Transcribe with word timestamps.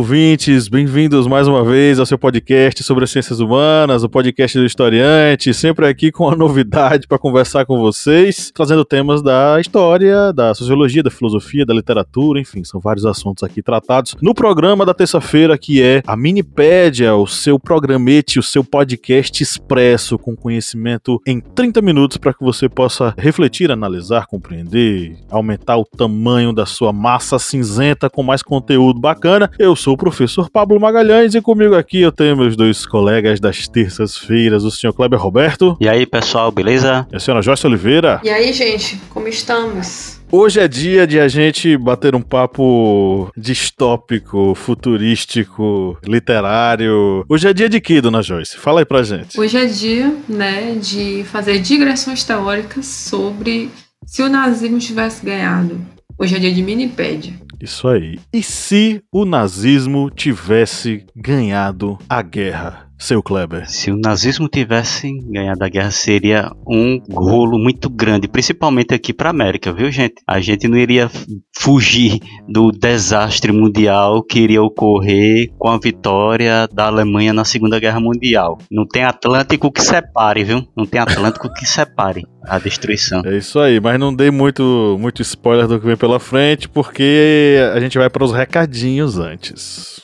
Ouvintes, 0.00 0.66
bem-vindos 0.66 1.26
mais 1.26 1.46
uma 1.46 1.62
vez 1.62 2.00
ao 2.00 2.06
seu 2.06 2.18
podcast 2.18 2.82
sobre 2.82 3.04
as 3.04 3.10
ciências 3.10 3.38
humanas, 3.38 4.02
o 4.02 4.08
podcast 4.08 4.58
do 4.58 4.64
historiante, 4.64 5.52
sempre 5.52 5.86
aqui 5.86 6.10
com 6.10 6.24
uma 6.24 6.34
novidade 6.34 7.06
para 7.06 7.18
conversar 7.18 7.66
com 7.66 7.78
vocês, 7.78 8.50
trazendo 8.50 8.82
temas 8.82 9.20
da 9.20 9.60
história, 9.60 10.32
da 10.32 10.54
sociologia, 10.54 11.02
da 11.02 11.10
filosofia, 11.10 11.66
da 11.66 11.74
literatura, 11.74 12.40
enfim, 12.40 12.64
são 12.64 12.80
vários 12.80 13.04
assuntos 13.04 13.44
aqui 13.44 13.62
tratados 13.62 14.16
no 14.22 14.32
programa 14.32 14.86
da 14.86 14.94
terça-feira, 14.94 15.58
que 15.58 15.82
é 15.82 16.00
a 16.06 16.16
Minipédia, 16.16 17.14
o 17.14 17.26
seu 17.26 17.60
programete, 17.60 18.38
o 18.38 18.42
seu 18.42 18.64
podcast 18.64 19.42
expresso 19.42 20.18
com 20.18 20.34
conhecimento 20.34 21.20
em 21.26 21.40
30 21.40 21.82
minutos 21.82 22.16
para 22.16 22.32
que 22.32 22.42
você 22.42 22.70
possa 22.70 23.12
refletir, 23.18 23.70
analisar, 23.70 24.26
compreender, 24.26 25.18
aumentar 25.30 25.76
o 25.76 25.84
tamanho 25.84 26.54
da 26.54 26.64
sua 26.64 26.90
massa 26.90 27.38
cinzenta 27.38 28.08
com 28.08 28.22
mais 28.22 28.42
conteúdo 28.42 28.98
bacana. 28.98 29.50
Eu 29.58 29.76
sou 29.76 29.89
o 29.92 29.96
professor 29.96 30.48
Pablo 30.48 30.78
Magalhães 30.78 31.34
e 31.34 31.40
comigo 31.40 31.74
aqui 31.74 32.00
eu 32.00 32.12
tenho 32.12 32.36
meus 32.36 32.56
dois 32.56 32.86
colegas 32.86 33.40
das 33.40 33.66
terças-feiras, 33.66 34.64
o 34.64 34.70
senhor 34.70 34.92
Kleber 34.92 35.20
Roberto. 35.20 35.76
E 35.80 35.88
aí, 35.88 36.06
pessoal, 36.06 36.50
beleza? 36.52 37.06
E 37.12 37.16
a 37.16 37.20
senhora 37.20 37.42
Joyce 37.42 37.66
Oliveira. 37.66 38.20
E 38.22 38.30
aí, 38.30 38.52
gente, 38.52 39.00
como 39.10 39.26
estamos? 39.28 40.20
Hoje 40.32 40.60
é 40.60 40.68
dia 40.68 41.06
de 41.08 41.18
a 41.18 41.26
gente 41.26 41.76
bater 41.76 42.14
um 42.14 42.22
papo 42.22 43.32
distópico, 43.36 44.54
futurístico, 44.54 45.98
literário. 46.06 47.24
Hoje 47.28 47.48
é 47.48 47.52
dia 47.52 47.68
de 47.68 47.80
que, 47.80 48.00
dona 48.00 48.22
Joyce? 48.22 48.56
Fala 48.56 48.80
aí 48.80 48.84
pra 48.84 49.02
gente. 49.02 49.40
Hoje 49.40 49.56
é 49.56 49.66
dia, 49.66 50.14
né, 50.28 50.76
de 50.80 51.24
fazer 51.24 51.58
digressões 51.58 52.22
teóricas 52.22 52.86
sobre 52.86 53.70
se 54.06 54.22
o 54.22 54.28
nazismo 54.28 54.78
tivesse 54.78 55.26
ganhado. 55.26 55.80
Hoje 56.16 56.36
é 56.36 56.38
dia 56.38 56.52
de 56.52 56.62
minipédia. 56.62 57.34
Isso 57.60 57.88
aí. 57.88 58.18
E 58.32 58.42
se 58.42 59.02
o 59.12 59.24
nazismo 59.24 60.10
tivesse 60.10 61.04
ganhado 61.14 61.98
a 62.08 62.22
guerra? 62.22 62.90
seu 63.00 63.22
Kleber? 63.22 63.68
Se 63.68 63.90
o 63.90 63.96
nazismo 63.96 64.46
tivesse 64.46 65.10
ganhado 65.30 65.64
a 65.64 65.68
guerra, 65.68 65.90
seria 65.90 66.52
um 66.68 67.00
rolo 67.10 67.58
muito 67.58 67.88
grande, 67.88 68.28
principalmente 68.28 68.94
aqui 68.94 69.12
para 69.12 69.30
América, 69.30 69.72
viu, 69.72 69.90
gente? 69.90 70.16
A 70.26 70.38
gente 70.38 70.68
não 70.68 70.76
iria 70.76 71.10
fugir 71.56 72.20
do 72.46 72.70
desastre 72.70 73.52
mundial 73.52 74.22
que 74.22 74.40
iria 74.40 74.62
ocorrer 74.62 75.50
com 75.58 75.68
a 75.68 75.78
vitória 75.78 76.68
da 76.70 76.86
Alemanha 76.86 77.32
na 77.32 77.44
Segunda 77.44 77.80
Guerra 77.80 78.00
Mundial. 78.00 78.58
Não 78.70 78.86
tem 78.86 79.02
Atlântico 79.02 79.72
que 79.72 79.80
separe, 79.80 80.44
viu? 80.44 80.66
Não 80.76 80.84
tem 80.84 81.00
Atlântico 81.00 81.52
que 81.52 81.66
separe 81.66 82.26
a 82.42 82.58
destruição. 82.58 83.22
É 83.24 83.36
isso 83.36 83.58
aí, 83.58 83.80
mas 83.80 83.98
não 83.98 84.14
dei 84.14 84.30
muito, 84.30 84.96
muito 84.98 85.22
spoiler 85.22 85.66
do 85.66 85.78
que 85.78 85.86
vem 85.86 85.96
pela 85.96 86.18
frente, 86.18 86.68
porque 86.68 87.49
a 87.58 87.80
gente 87.80 87.98
vai 87.98 88.08
para 88.08 88.24
os 88.24 88.32
recadinhos 88.32 89.18
antes. 89.18 90.00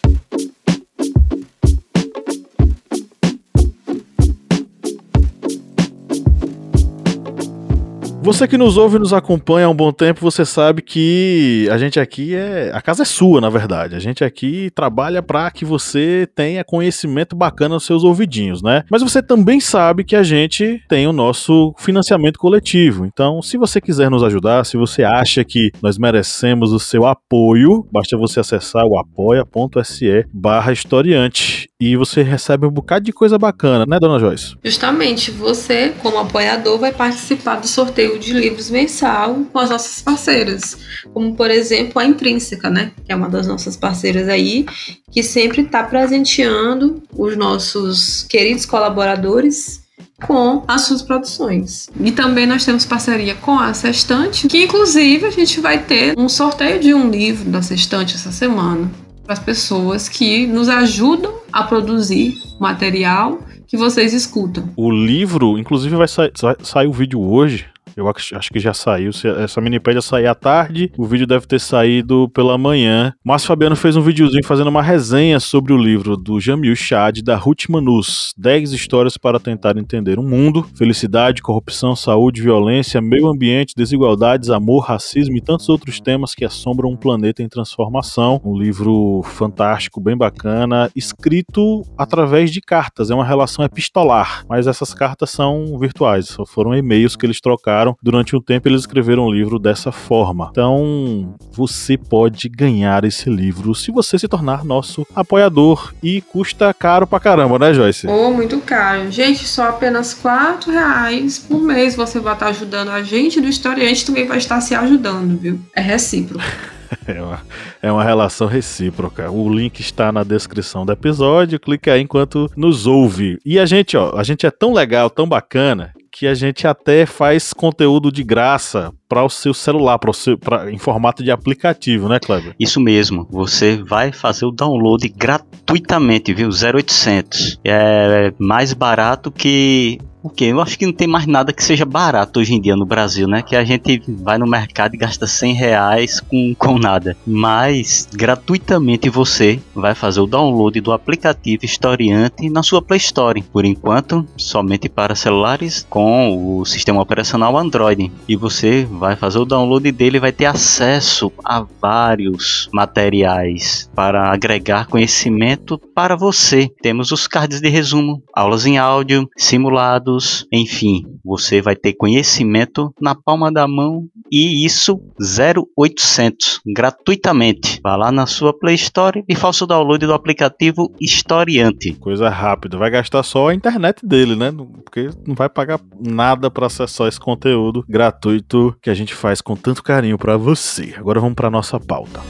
Você 8.26 8.48
que 8.48 8.58
nos 8.58 8.76
ouve 8.76 8.96
e 8.96 8.98
nos 8.98 9.12
acompanha 9.12 9.66
há 9.66 9.70
um 9.70 9.74
bom 9.74 9.92
tempo, 9.92 10.20
você 10.20 10.44
sabe 10.44 10.82
que 10.82 11.68
a 11.70 11.78
gente 11.78 12.00
aqui 12.00 12.34
é. 12.34 12.72
A 12.74 12.82
casa 12.82 13.04
é 13.04 13.06
sua, 13.06 13.40
na 13.40 13.48
verdade. 13.48 13.94
A 13.94 14.00
gente 14.00 14.24
aqui 14.24 14.68
trabalha 14.74 15.22
para 15.22 15.48
que 15.48 15.64
você 15.64 16.28
tenha 16.34 16.64
conhecimento 16.64 17.36
bacana 17.36 17.76
nos 17.76 17.86
seus 17.86 18.02
ouvidinhos, 18.02 18.60
né? 18.64 18.82
Mas 18.90 19.00
você 19.00 19.22
também 19.22 19.60
sabe 19.60 20.02
que 20.02 20.16
a 20.16 20.24
gente 20.24 20.82
tem 20.88 21.06
o 21.06 21.12
nosso 21.12 21.72
financiamento 21.78 22.36
coletivo. 22.36 23.06
Então, 23.06 23.40
se 23.40 23.56
você 23.56 23.80
quiser 23.80 24.10
nos 24.10 24.24
ajudar, 24.24 24.66
se 24.66 24.76
você 24.76 25.04
acha 25.04 25.44
que 25.44 25.70
nós 25.80 25.96
merecemos 25.96 26.72
o 26.72 26.80
seu 26.80 27.06
apoio, 27.06 27.86
basta 27.92 28.16
você 28.16 28.40
acessar 28.40 28.84
o 28.86 28.98
apoia.se 28.98 30.26
barra 30.32 30.72
historiante 30.72 31.68
e 31.80 31.94
você 31.96 32.22
recebe 32.22 32.66
um 32.66 32.70
bocado 32.70 33.04
de 33.04 33.12
coisa 33.12 33.38
bacana, 33.38 33.84
né, 33.86 34.00
dona 34.00 34.18
Joyce? 34.18 34.56
Justamente, 34.64 35.30
você, 35.30 35.94
como 36.02 36.18
apoiador, 36.18 36.78
vai 36.78 36.90
participar 36.92 37.60
do 37.60 37.68
sorteio 37.68 38.15
de 38.18 38.32
livros 38.32 38.70
mensal 38.70 39.44
com 39.52 39.58
as 39.58 39.70
nossas 39.70 40.02
parceiras, 40.02 40.78
como 41.12 41.34
por 41.34 41.50
exemplo 41.50 41.98
a 42.00 42.04
Intrínseca, 42.04 42.70
né, 42.70 42.92
que 43.04 43.12
é 43.12 43.16
uma 43.16 43.28
das 43.28 43.46
nossas 43.46 43.76
parceiras 43.76 44.28
aí, 44.28 44.66
que 45.10 45.22
sempre 45.22 45.62
está 45.62 45.82
presenteando 45.82 47.02
os 47.16 47.36
nossos 47.36 48.24
queridos 48.24 48.66
colaboradores 48.66 49.84
com 50.26 50.62
as 50.66 50.82
suas 50.82 51.02
produções. 51.02 51.88
E 52.00 52.10
também 52.10 52.46
nós 52.46 52.64
temos 52.64 52.84
parceria 52.84 53.34
com 53.34 53.58
a 53.58 53.74
Sextante, 53.74 54.48
que 54.48 54.64
inclusive 54.64 55.26
a 55.26 55.30
gente 55.30 55.60
vai 55.60 55.82
ter 55.82 56.18
um 56.18 56.28
sorteio 56.28 56.80
de 56.80 56.94
um 56.94 57.10
livro 57.10 57.50
da 57.50 57.60
Sextante 57.60 58.14
essa 58.14 58.32
semana 58.32 58.90
para 59.24 59.34
as 59.34 59.38
pessoas 59.38 60.08
que 60.08 60.46
nos 60.46 60.68
ajudam 60.68 61.34
a 61.52 61.64
produzir 61.64 62.34
material 62.60 63.40
que 63.66 63.76
vocês 63.76 64.14
escutam. 64.14 64.70
O 64.76 64.90
livro, 64.90 65.58
inclusive, 65.58 65.96
vai 65.96 66.06
sair, 66.06 66.32
sair 66.62 66.86
o 66.86 66.92
vídeo 66.92 67.20
hoje 67.20 67.66
eu 67.96 68.06
acho 68.08 68.52
que 68.52 68.60
já 68.60 68.74
saiu. 68.74 69.10
Essa 69.42 69.60
minipédia 69.60 70.02
sair 70.02 70.26
à 70.26 70.34
tarde, 70.34 70.92
o 70.98 71.06
vídeo 71.06 71.26
deve 71.26 71.46
ter 71.46 71.58
saído 71.58 72.28
pela 72.28 72.58
manhã. 72.58 73.14
Márcio 73.24 73.48
Fabiano 73.48 73.74
fez 73.74 73.96
um 73.96 74.02
videozinho 74.02 74.44
fazendo 74.44 74.68
uma 74.68 74.82
resenha 74.82 75.40
sobre 75.40 75.72
o 75.72 75.78
livro 75.78 76.16
do 76.16 76.38
Jamil 76.38 76.76
Chad, 76.76 77.22
da 77.22 77.36
Ruth 77.36 77.68
Manus. 77.68 78.34
10 78.36 78.72
histórias 78.72 79.16
para 79.16 79.40
tentar 79.40 79.78
entender 79.78 80.18
o 80.18 80.22
mundo. 80.22 80.66
Felicidade, 80.76 81.40
corrupção, 81.40 81.96
saúde, 81.96 82.42
violência, 82.42 83.00
meio 83.00 83.28
ambiente, 83.28 83.74
desigualdades, 83.74 84.50
amor, 84.50 84.80
racismo 84.80 85.36
e 85.36 85.40
tantos 85.40 85.68
outros 85.68 85.98
temas 85.98 86.34
que 86.34 86.44
assombram 86.44 86.90
um 86.90 86.96
planeta 86.96 87.42
em 87.42 87.48
transformação. 87.48 88.40
Um 88.44 88.58
livro 88.58 89.22
fantástico, 89.24 90.00
bem 90.00 90.16
bacana, 90.16 90.90
escrito 90.94 91.82
através 91.96 92.50
de 92.50 92.60
cartas. 92.60 93.10
É 93.10 93.14
uma 93.14 93.24
relação 93.24 93.64
epistolar, 93.64 94.44
mas 94.48 94.66
essas 94.66 94.92
cartas 94.92 95.30
são 95.30 95.78
virtuais. 95.78 96.36
Foram 96.46 96.74
e-mails 96.74 97.16
que 97.16 97.24
eles 97.24 97.40
trocaram 97.40 97.85
durante 98.02 98.34
um 98.34 98.40
tempo 98.40 98.68
eles 98.68 98.80
escreveram 98.80 99.26
um 99.26 99.30
livro 99.30 99.58
dessa 99.58 99.92
forma. 99.92 100.48
Então, 100.50 101.34
você 101.52 101.96
pode 101.96 102.48
ganhar 102.48 103.04
esse 103.04 103.28
livro 103.28 103.74
se 103.74 103.90
você 103.90 104.18
se 104.18 104.28
tornar 104.28 104.64
nosso 104.64 105.06
apoiador 105.14 105.92
e 106.02 106.20
custa 106.20 106.72
caro 106.72 107.06
pra 107.06 107.20
caramba, 107.20 107.58
né, 107.58 107.74
Joyce? 107.74 108.06
Oh, 108.06 108.30
muito 108.30 108.58
caro. 108.60 109.10
Gente, 109.10 109.46
só 109.46 109.68
apenas 109.68 110.14
quatro 110.14 110.72
reais 110.72 111.38
por 111.38 111.60
mês 111.60 111.94
você 111.94 112.18
vai 112.20 112.34
estar 112.34 112.48
ajudando 112.48 112.90
a 112.90 113.02
gente 113.02 113.40
do 113.40 113.48
historiante 113.48 114.04
também 114.04 114.26
vai 114.26 114.38
estar 114.38 114.60
se 114.60 114.74
ajudando, 114.74 115.36
viu? 115.38 115.60
É 115.74 115.80
recíproco. 115.80 116.44
É 117.04 117.20
uma, 117.20 117.42
é 117.82 117.92
uma 117.92 118.04
relação 118.04 118.46
recíproca. 118.46 119.28
O 119.30 119.52
link 119.52 119.80
está 119.80 120.12
na 120.12 120.22
descrição 120.22 120.86
do 120.86 120.92
episódio. 120.92 121.58
Clique 121.58 121.90
aí 121.90 122.00
enquanto 122.00 122.50
nos 122.56 122.86
ouve. 122.86 123.38
E 123.44 123.58
a 123.58 123.66
gente, 123.66 123.96
ó, 123.96 124.16
a 124.16 124.22
gente 124.22 124.46
é 124.46 124.50
tão 124.50 124.72
legal, 124.72 125.10
tão 125.10 125.28
bacana, 125.28 125.92
que 126.18 126.26
a 126.26 126.32
gente 126.32 126.66
até 126.66 127.04
faz 127.04 127.52
conteúdo 127.52 128.10
de 128.10 128.24
graça 128.24 128.90
para 129.06 129.22
o 129.22 129.28
seu 129.28 129.52
celular, 129.52 129.98
para 129.98 130.10
o 130.10 130.14
seu, 130.14 130.38
pra, 130.38 130.72
em 130.72 130.78
formato 130.78 131.22
de 131.22 131.30
aplicativo, 131.30 132.08
né, 132.08 132.18
Kleber? 132.18 132.54
Isso 132.58 132.80
mesmo. 132.80 133.28
Você 133.30 133.82
vai 133.82 134.12
fazer 134.12 134.46
o 134.46 134.50
download 134.50 135.06
gratuitamente, 135.10 136.32
viu? 136.32 136.48
0800. 136.48 137.60
É 137.62 138.32
mais 138.38 138.72
barato 138.72 139.30
que 139.30 139.98
porque 140.26 140.46
eu 140.46 140.60
acho 140.60 140.76
que 140.76 140.84
não 140.84 140.92
tem 140.92 141.06
mais 141.06 141.24
nada 141.24 141.52
que 141.52 141.62
seja 141.62 141.84
barato 141.84 142.40
hoje 142.40 142.52
em 142.52 142.60
dia 142.60 142.74
no 142.74 142.84
Brasil, 142.84 143.28
né? 143.28 143.42
Que 143.42 143.54
a 143.54 143.62
gente 143.62 144.02
vai 144.08 144.36
no 144.38 144.46
mercado 144.46 144.94
e 144.94 144.98
gasta 144.98 145.24
100 145.24 145.54
reais 145.54 146.18
com, 146.18 146.52
com 146.58 146.80
nada. 146.80 147.16
Mas 147.24 148.08
gratuitamente 148.12 149.08
você 149.08 149.60
vai 149.72 149.94
fazer 149.94 150.20
o 150.20 150.26
download 150.26 150.80
do 150.80 150.92
aplicativo 150.92 151.64
Historiante 151.64 152.50
na 152.50 152.64
sua 152.64 152.82
Play 152.82 152.98
Store. 152.98 153.40
Por 153.40 153.64
enquanto, 153.64 154.26
somente 154.36 154.88
para 154.88 155.14
celulares 155.14 155.86
com 155.88 156.58
o 156.58 156.64
sistema 156.64 157.00
operacional 157.00 157.56
Android. 157.56 158.10
E 158.26 158.34
você 158.34 158.84
vai 158.84 159.14
fazer 159.14 159.38
o 159.38 159.44
download 159.44 159.92
dele 159.92 160.16
e 160.16 160.20
vai 160.20 160.32
ter 160.32 160.46
acesso 160.46 161.32
a 161.44 161.64
vários 161.80 162.68
materiais 162.72 163.88
para 163.94 164.32
agregar 164.32 164.88
conhecimento 164.88 165.78
para 165.94 166.16
você. 166.16 166.68
Temos 166.82 167.12
os 167.12 167.28
cards 167.28 167.60
de 167.60 167.68
resumo, 167.68 168.20
aulas 168.34 168.66
em 168.66 168.76
áudio, 168.76 169.30
simulados 169.36 170.15
enfim, 170.52 171.02
você 171.24 171.60
vai 171.60 171.76
ter 171.76 171.94
conhecimento 171.94 172.92
na 173.00 173.14
palma 173.14 173.52
da 173.52 173.66
mão 173.66 174.08
e 174.30 174.64
isso 174.64 175.00
0800 175.20 176.60
gratuitamente. 176.66 177.80
Vá 177.82 177.96
lá 177.96 178.10
na 178.10 178.26
sua 178.26 178.56
Play 178.56 178.74
Store 178.74 179.24
e 179.28 179.34
faça 179.34 179.64
o 179.64 179.66
download 179.66 180.06
do 180.06 180.14
aplicativo 180.14 180.92
Historiante. 181.00 181.92
Coisa 181.94 182.28
rápida, 182.28 182.76
vai 182.76 182.90
gastar 182.90 183.22
só 183.22 183.48
a 183.48 183.54
internet 183.54 184.04
dele, 184.04 184.36
né? 184.36 184.52
Porque 184.84 185.10
não 185.26 185.34
vai 185.34 185.48
pagar 185.48 185.80
nada 185.98 186.50
para 186.50 186.66
acessar 186.66 187.08
esse 187.08 187.20
conteúdo 187.20 187.84
gratuito 187.88 188.76
que 188.82 188.90
a 188.90 188.94
gente 188.94 189.14
faz 189.14 189.40
com 189.40 189.56
tanto 189.56 189.82
carinho 189.82 190.18
para 190.18 190.36
você. 190.36 190.94
Agora 190.96 191.20
vamos 191.20 191.34
para 191.34 191.50
nossa 191.50 191.78
pauta. 191.78 192.20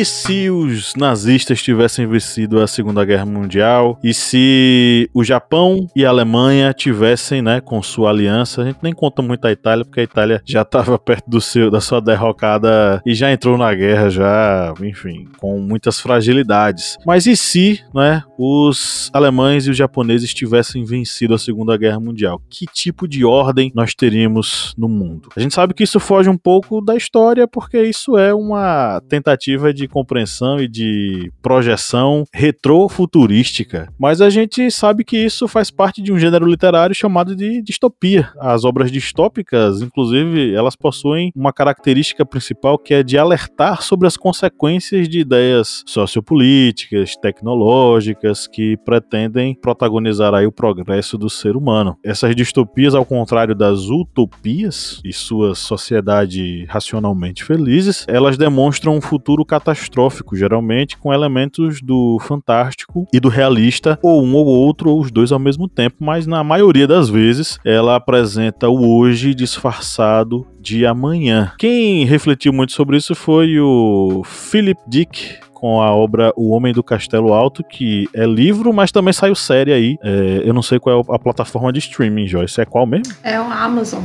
E 0.00 0.04
se 0.06 0.48
os 0.48 0.94
nazistas 0.94 1.62
tivessem 1.62 2.06
vencido 2.06 2.58
a 2.62 2.66
Segunda 2.66 3.04
Guerra 3.04 3.26
Mundial? 3.26 3.98
E 4.02 4.14
se 4.14 5.10
o 5.12 5.22
Japão 5.22 5.86
e 5.94 6.06
a 6.06 6.08
Alemanha 6.08 6.72
tivessem, 6.72 7.42
né, 7.42 7.60
com 7.60 7.82
sua 7.82 8.08
aliança? 8.08 8.62
A 8.62 8.64
gente 8.64 8.78
nem 8.82 8.94
conta 8.94 9.20
muito 9.20 9.44
a 9.46 9.52
Itália, 9.52 9.84
porque 9.84 10.00
a 10.00 10.04
Itália 10.04 10.42
já 10.46 10.62
estava 10.62 10.96
perto 10.98 11.28
do 11.28 11.38
seu, 11.38 11.70
da 11.70 11.82
sua 11.82 12.00
derrocada 12.00 13.02
e 13.04 13.12
já 13.12 13.30
entrou 13.30 13.58
na 13.58 13.74
guerra, 13.74 14.08
já, 14.08 14.72
enfim, 14.80 15.28
com 15.36 15.60
muitas 15.60 16.00
fragilidades. 16.00 16.96
Mas 17.04 17.26
e 17.26 17.36
se, 17.36 17.84
né, 17.94 18.22
os 18.38 19.10
alemães 19.12 19.66
e 19.66 19.70
os 19.70 19.76
japoneses 19.76 20.32
tivessem 20.32 20.82
vencido 20.82 21.34
a 21.34 21.38
Segunda 21.38 21.76
Guerra 21.76 22.00
Mundial? 22.00 22.40
Que 22.48 22.64
tipo 22.64 23.06
de 23.06 23.22
ordem 23.22 23.70
nós 23.74 23.94
teríamos 23.94 24.74
no 24.78 24.88
mundo? 24.88 25.28
A 25.36 25.40
gente 25.40 25.54
sabe 25.54 25.74
que 25.74 25.84
isso 25.84 26.00
foge 26.00 26.30
um 26.30 26.38
pouco 26.38 26.80
da 26.80 26.96
história, 26.96 27.46
porque 27.46 27.82
isso 27.82 28.16
é 28.16 28.32
uma 28.32 29.02
tentativa 29.06 29.74
de 29.74 29.89
compreensão 29.90 30.60
e 30.60 30.68
de 30.68 31.32
projeção 31.42 32.24
retrofuturística, 32.32 33.92
mas 33.98 34.20
a 34.20 34.30
gente 34.30 34.70
sabe 34.70 35.04
que 35.04 35.18
isso 35.18 35.46
faz 35.48 35.70
parte 35.70 36.00
de 36.00 36.12
um 36.12 36.18
gênero 36.18 36.46
literário 36.46 36.94
chamado 36.94 37.34
de 37.34 37.60
distopia. 37.62 38.30
As 38.38 38.64
obras 38.64 38.90
distópicas, 38.90 39.82
inclusive, 39.82 40.54
elas 40.54 40.76
possuem 40.76 41.32
uma 41.34 41.52
característica 41.52 42.24
principal 42.24 42.78
que 42.78 42.94
é 42.94 43.02
de 43.02 43.18
alertar 43.18 43.82
sobre 43.82 44.06
as 44.06 44.16
consequências 44.16 45.08
de 45.08 45.20
ideias 45.20 45.82
sociopolíticas, 45.86 47.16
tecnológicas 47.16 48.46
que 48.46 48.76
pretendem 48.78 49.54
protagonizar 49.60 50.34
aí 50.34 50.46
o 50.46 50.52
progresso 50.52 51.18
do 51.18 51.28
ser 51.28 51.56
humano. 51.56 51.96
Essas 52.04 52.34
distopias, 52.36 52.94
ao 52.94 53.04
contrário 53.04 53.54
das 53.54 53.88
utopias 53.88 55.00
e 55.04 55.12
suas 55.12 55.58
sociedades 55.58 56.66
racionalmente 56.68 57.44
felizes, 57.44 58.04
elas 58.08 58.36
demonstram 58.36 58.96
um 58.96 59.00
futuro 59.00 59.44
catastrófico 59.44 59.79
catastrófico, 59.80 60.36
geralmente 60.36 60.96
com 60.96 61.12
elementos 61.12 61.80
do 61.80 62.18
fantástico 62.20 63.06
e 63.12 63.18
do 63.18 63.28
realista, 63.28 63.98
ou 64.02 64.22
um 64.22 64.34
ou 64.34 64.46
outro, 64.46 64.90
ou 64.90 65.00
os 65.00 65.10
dois 65.10 65.32
ao 65.32 65.38
mesmo 65.38 65.68
tempo, 65.68 65.96
mas 66.00 66.26
na 66.26 66.44
maioria 66.44 66.86
das 66.86 67.08
vezes 67.08 67.58
ela 67.64 67.96
apresenta 67.96 68.68
o 68.68 68.98
hoje 68.98 69.34
disfarçado 69.34 70.46
de 70.60 70.84
amanhã. 70.84 71.52
Quem 71.58 72.04
refletiu 72.04 72.52
muito 72.52 72.72
sobre 72.72 72.96
isso 72.96 73.14
foi 73.14 73.58
o 73.58 74.22
Philip 74.24 74.80
Dick, 74.86 75.38
com 75.54 75.82
a 75.82 75.94
obra 75.94 76.32
O 76.36 76.50
Homem 76.50 76.72
do 76.72 76.82
Castelo 76.82 77.34
Alto, 77.34 77.62
que 77.62 78.08
é 78.14 78.24
livro, 78.24 78.72
mas 78.72 78.90
também 78.90 79.12
saiu 79.12 79.34
série 79.34 79.72
aí. 79.72 79.98
É, 80.02 80.42
eu 80.44 80.54
não 80.54 80.62
sei 80.62 80.78
qual 80.78 81.00
é 81.00 81.14
a 81.14 81.18
plataforma 81.18 81.70
de 81.70 81.78
streaming, 81.80 82.26
Joyce. 82.26 82.62
É 82.62 82.64
qual 82.64 82.86
mesmo? 82.86 83.14
É 83.22 83.38
o 83.38 83.44
Amazon. 83.44 84.04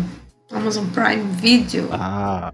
Amazon 0.51 0.85
Prime 0.93 1.23
Video. 1.41 1.87
Ah, 1.91 2.53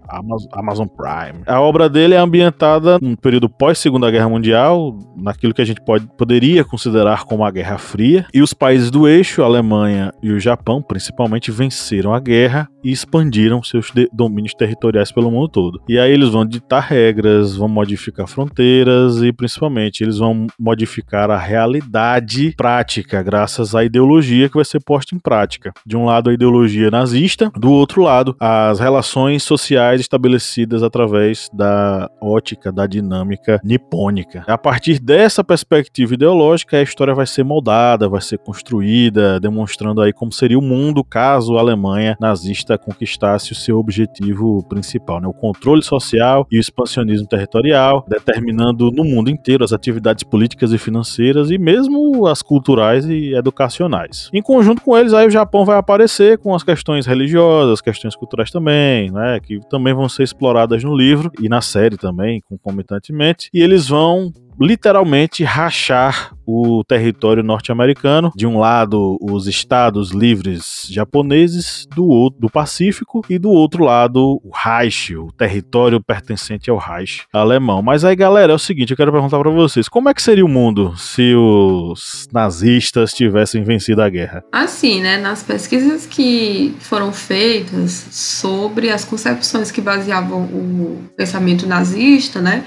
Amazon 0.52 0.86
Prime. 0.86 1.42
A 1.46 1.60
obra 1.60 1.88
dele 1.88 2.14
é 2.14 2.18
ambientada 2.18 2.98
num 3.00 3.14
período 3.14 3.48
pós 3.48 3.78
Segunda 3.78 4.10
Guerra 4.10 4.28
Mundial, 4.28 4.98
naquilo 5.16 5.52
que 5.52 5.60
a 5.60 5.64
gente 5.64 5.80
pode, 5.80 6.06
poderia 6.16 6.64
considerar 6.64 7.24
como 7.24 7.44
a 7.44 7.50
Guerra 7.50 7.78
Fria, 7.78 8.26
e 8.32 8.40
os 8.40 8.54
países 8.54 8.90
do 8.90 9.06
eixo, 9.06 9.42
a 9.42 9.46
Alemanha 9.46 10.12
e 10.22 10.30
o 10.30 10.40
Japão, 10.40 10.80
principalmente, 10.80 11.50
venceram 11.50 12.14
a 12.14 12.20
guerra 12.20 12.68
e 12.82 12.90
expandiram 12.90 13.62
seus 13.62 13.92
domínios 14.12 14.54
territoriais 14.54 15.12
pelo 15.12 15.30
mundo 15.30 15.48
todo. 15.48 15.82
E 15.88 15.98
aí 15.98 16.12
eles 16.12 16.30
vão 16.30 16.46
ditar 16.46 16.82
regras, 16.82 17.56
vão 17.56 17.68
modificar 17.68 18.26
fronteiras 18.26 19.22
e 19.22 19.32
principalmente 19.32 20.02
eles 20.02 20.18
vão 20.18 20.46
modificar 20.58 21.30
a 21.30 21.38
realidade 21.38 22.54
prática 22.56 23.22
graças 23.22 23.74
à 23.74 23.84
ideologia 23.84 24.48
que 24.48 24.56
vai 24.56 24.64
ser 24.64 24.80
posta 24.80 25.14
em 25.14 25.18
prática. 25.18 25.72
De 25.86 25.96
um 25.96 26.04
lado 26.04 26.30
a 26.30 26.34
ideologia 26.34 26.90
nazista, 26.90 27.50
do 27.56 27.81
outro 27.82 28.02
lado, 28.02 28.36
as 28.40 28.80
relações 28.80 29.42
sociais 29.42 30.00
estabelecidas 30.00 30.82
através 30.82 31.50
da 31.52 32.10
ótica, 32.20 32.72
da 32.72 32.86
dinâmica 32.86 33.60
nipônica. 33.62 34.44
A 34.46 34.58
partir 34.58 34.98
dessa 34.98 35.44
perspectiva 35.44 36.14
ideológica, 36.14 36.76
a 36.76 36.82
história 36.82 37.14
vai 37.14 37.26
ser 37.26 37.44
moldada, 37.44 38.08
vai 38.08 38.20
ser 38.20 38.38
construída, 38.38 39.38
demonstrando 39.40 40.00
aí 40.00 40.12
como 40.12 40.32
seria 40.32 40.58
o 40.58 40.62
mundo 40.62 41.04
caso 41.04 41.56
a 41.56 41.60
Alemanha 41.60 42.16
nazista 42.20 42.78
conquistasse 42.78 43.52
o 43.52 43.54
seu 43.54 43.78
objetivo 43.78 44.62
principal, 44.68 45.20
né? 45.20 45.26
o 45.26 45.32
controle 45.32 45.82
social 45.82 46.46
e 46.50 46.58
o 46.58 46.60
expansionismo 46.60 47.26
territorial, 47.26 48.04
determinando 48.08 48.90
no 48.90 49.04
mundo 49.04 49.30
inteiro 49.30 49.64
as 49.64 49.72
atividades 49.72 50.24
políticas 50.24 50.72
e 50.72 50.78
financeiras 50.78 51.50
e 51.50 51.58
mesmo 51.58 52.26
as 52.26 52.42
culturais 52.42 53.06
e 53.06 53.34
educacionais. 53.34 54.30
Em 54.32 54.42
conjunto 54.42 54.82
com 54.82 54.96
eles, 54.96 55.12
aí 55.12 55.26
o 55.26 55.30
Japão 55.30 55.64
vai 55.64 55.76
aparecer 55.76 56.38
com 56.38 56.54
as 56.54 56.62
questões 56.62 57.06
religiosas, 57.06 57.71
as 57.72 57.80
questões 57.80 58.14
culturais 58.14 58.50
também, 58.50 59.10
né, 59.10 59.40
que 59.40 59.60
também 59.68 59.94
vão 59.94 60.08
ser 60.08 60.22
exploradas 60.22 60.82
no 60.84 60.96
livro 60.96 61.30
e 61.40 61.48
na 61.48 61.60
série 61.60 61.96
também, 61.96 62.40
concomitantemente, 62.48 63.50
e 63.52 63.60
eles 63.60 63.88
vão 63.88 64.32
literalmente 64.60 65.44
rachar 65.44 66.32
o 66.46 66.82
território 66.84 67.42
norte-americano. 67.42 68.32
De 68.34 68.46
um 68.46 68.58
lado, 68.58 69.18
os 69.20 69.46
estados 69.46 70.10
livres 70.10 70.86
japoneses, 70.90 71.86
do 71.94 72.04
outro, 72.04 72.40
do 72.40 72.50
Pacífico, 72.50 73.24
e 73.28 73.38
do 73.38 73.50
outro 73.50 73.84
lado, 73.84 74.40
o 74.44 74.50
Reich, 74.52 75.14
o 75.16 75.30
território 75.32 76.02
pertencente 76.02 76.70
ao 76.70 76.78
Reich 76.78 77.22
alemão. 77.32 77.82
Mas 77.82 78.04
aí, 78.04 78.16
galera, 78.16 78.52
é 78.52 78.54
o 78.54 78.58
seguinte, 78.58 78.90
eu 78.90 78.96
quero 78.96 79.12
perguntar 79.12 79.38
para 79.38 79.50
vocês, 79.50 79.88
como 79.88 80.08
é 80.08 80.14
que 80.14 80.22
seria 80.22 80.44
o 80.44 80.48
mundo 80.48 80.94
se 80.96 81.34
os 81.34 82.28
nazistas 82.32 83.12
tivessem 83.12 83.62
vencido 83.62 84.02
a 84.02 84.08
guerra? 84.08 84.44
Assim, 84.52 85.00
né, 85.00 85.18
nas 85.18 85.42
pesquisas 85.42 86.06
que 86.06 86.74
foram 86.80 87.12
feitas 87.12 88.06
sobre 88.10 88.90
as 88.90 89.04
concepções 89.04 89.70
que 89.70 89.80
baseavam 89.80 90.42
o 90.42 91.04
pensamento 91.16 91.66
nazista, 91.66 92.40
né, 92.40 92.64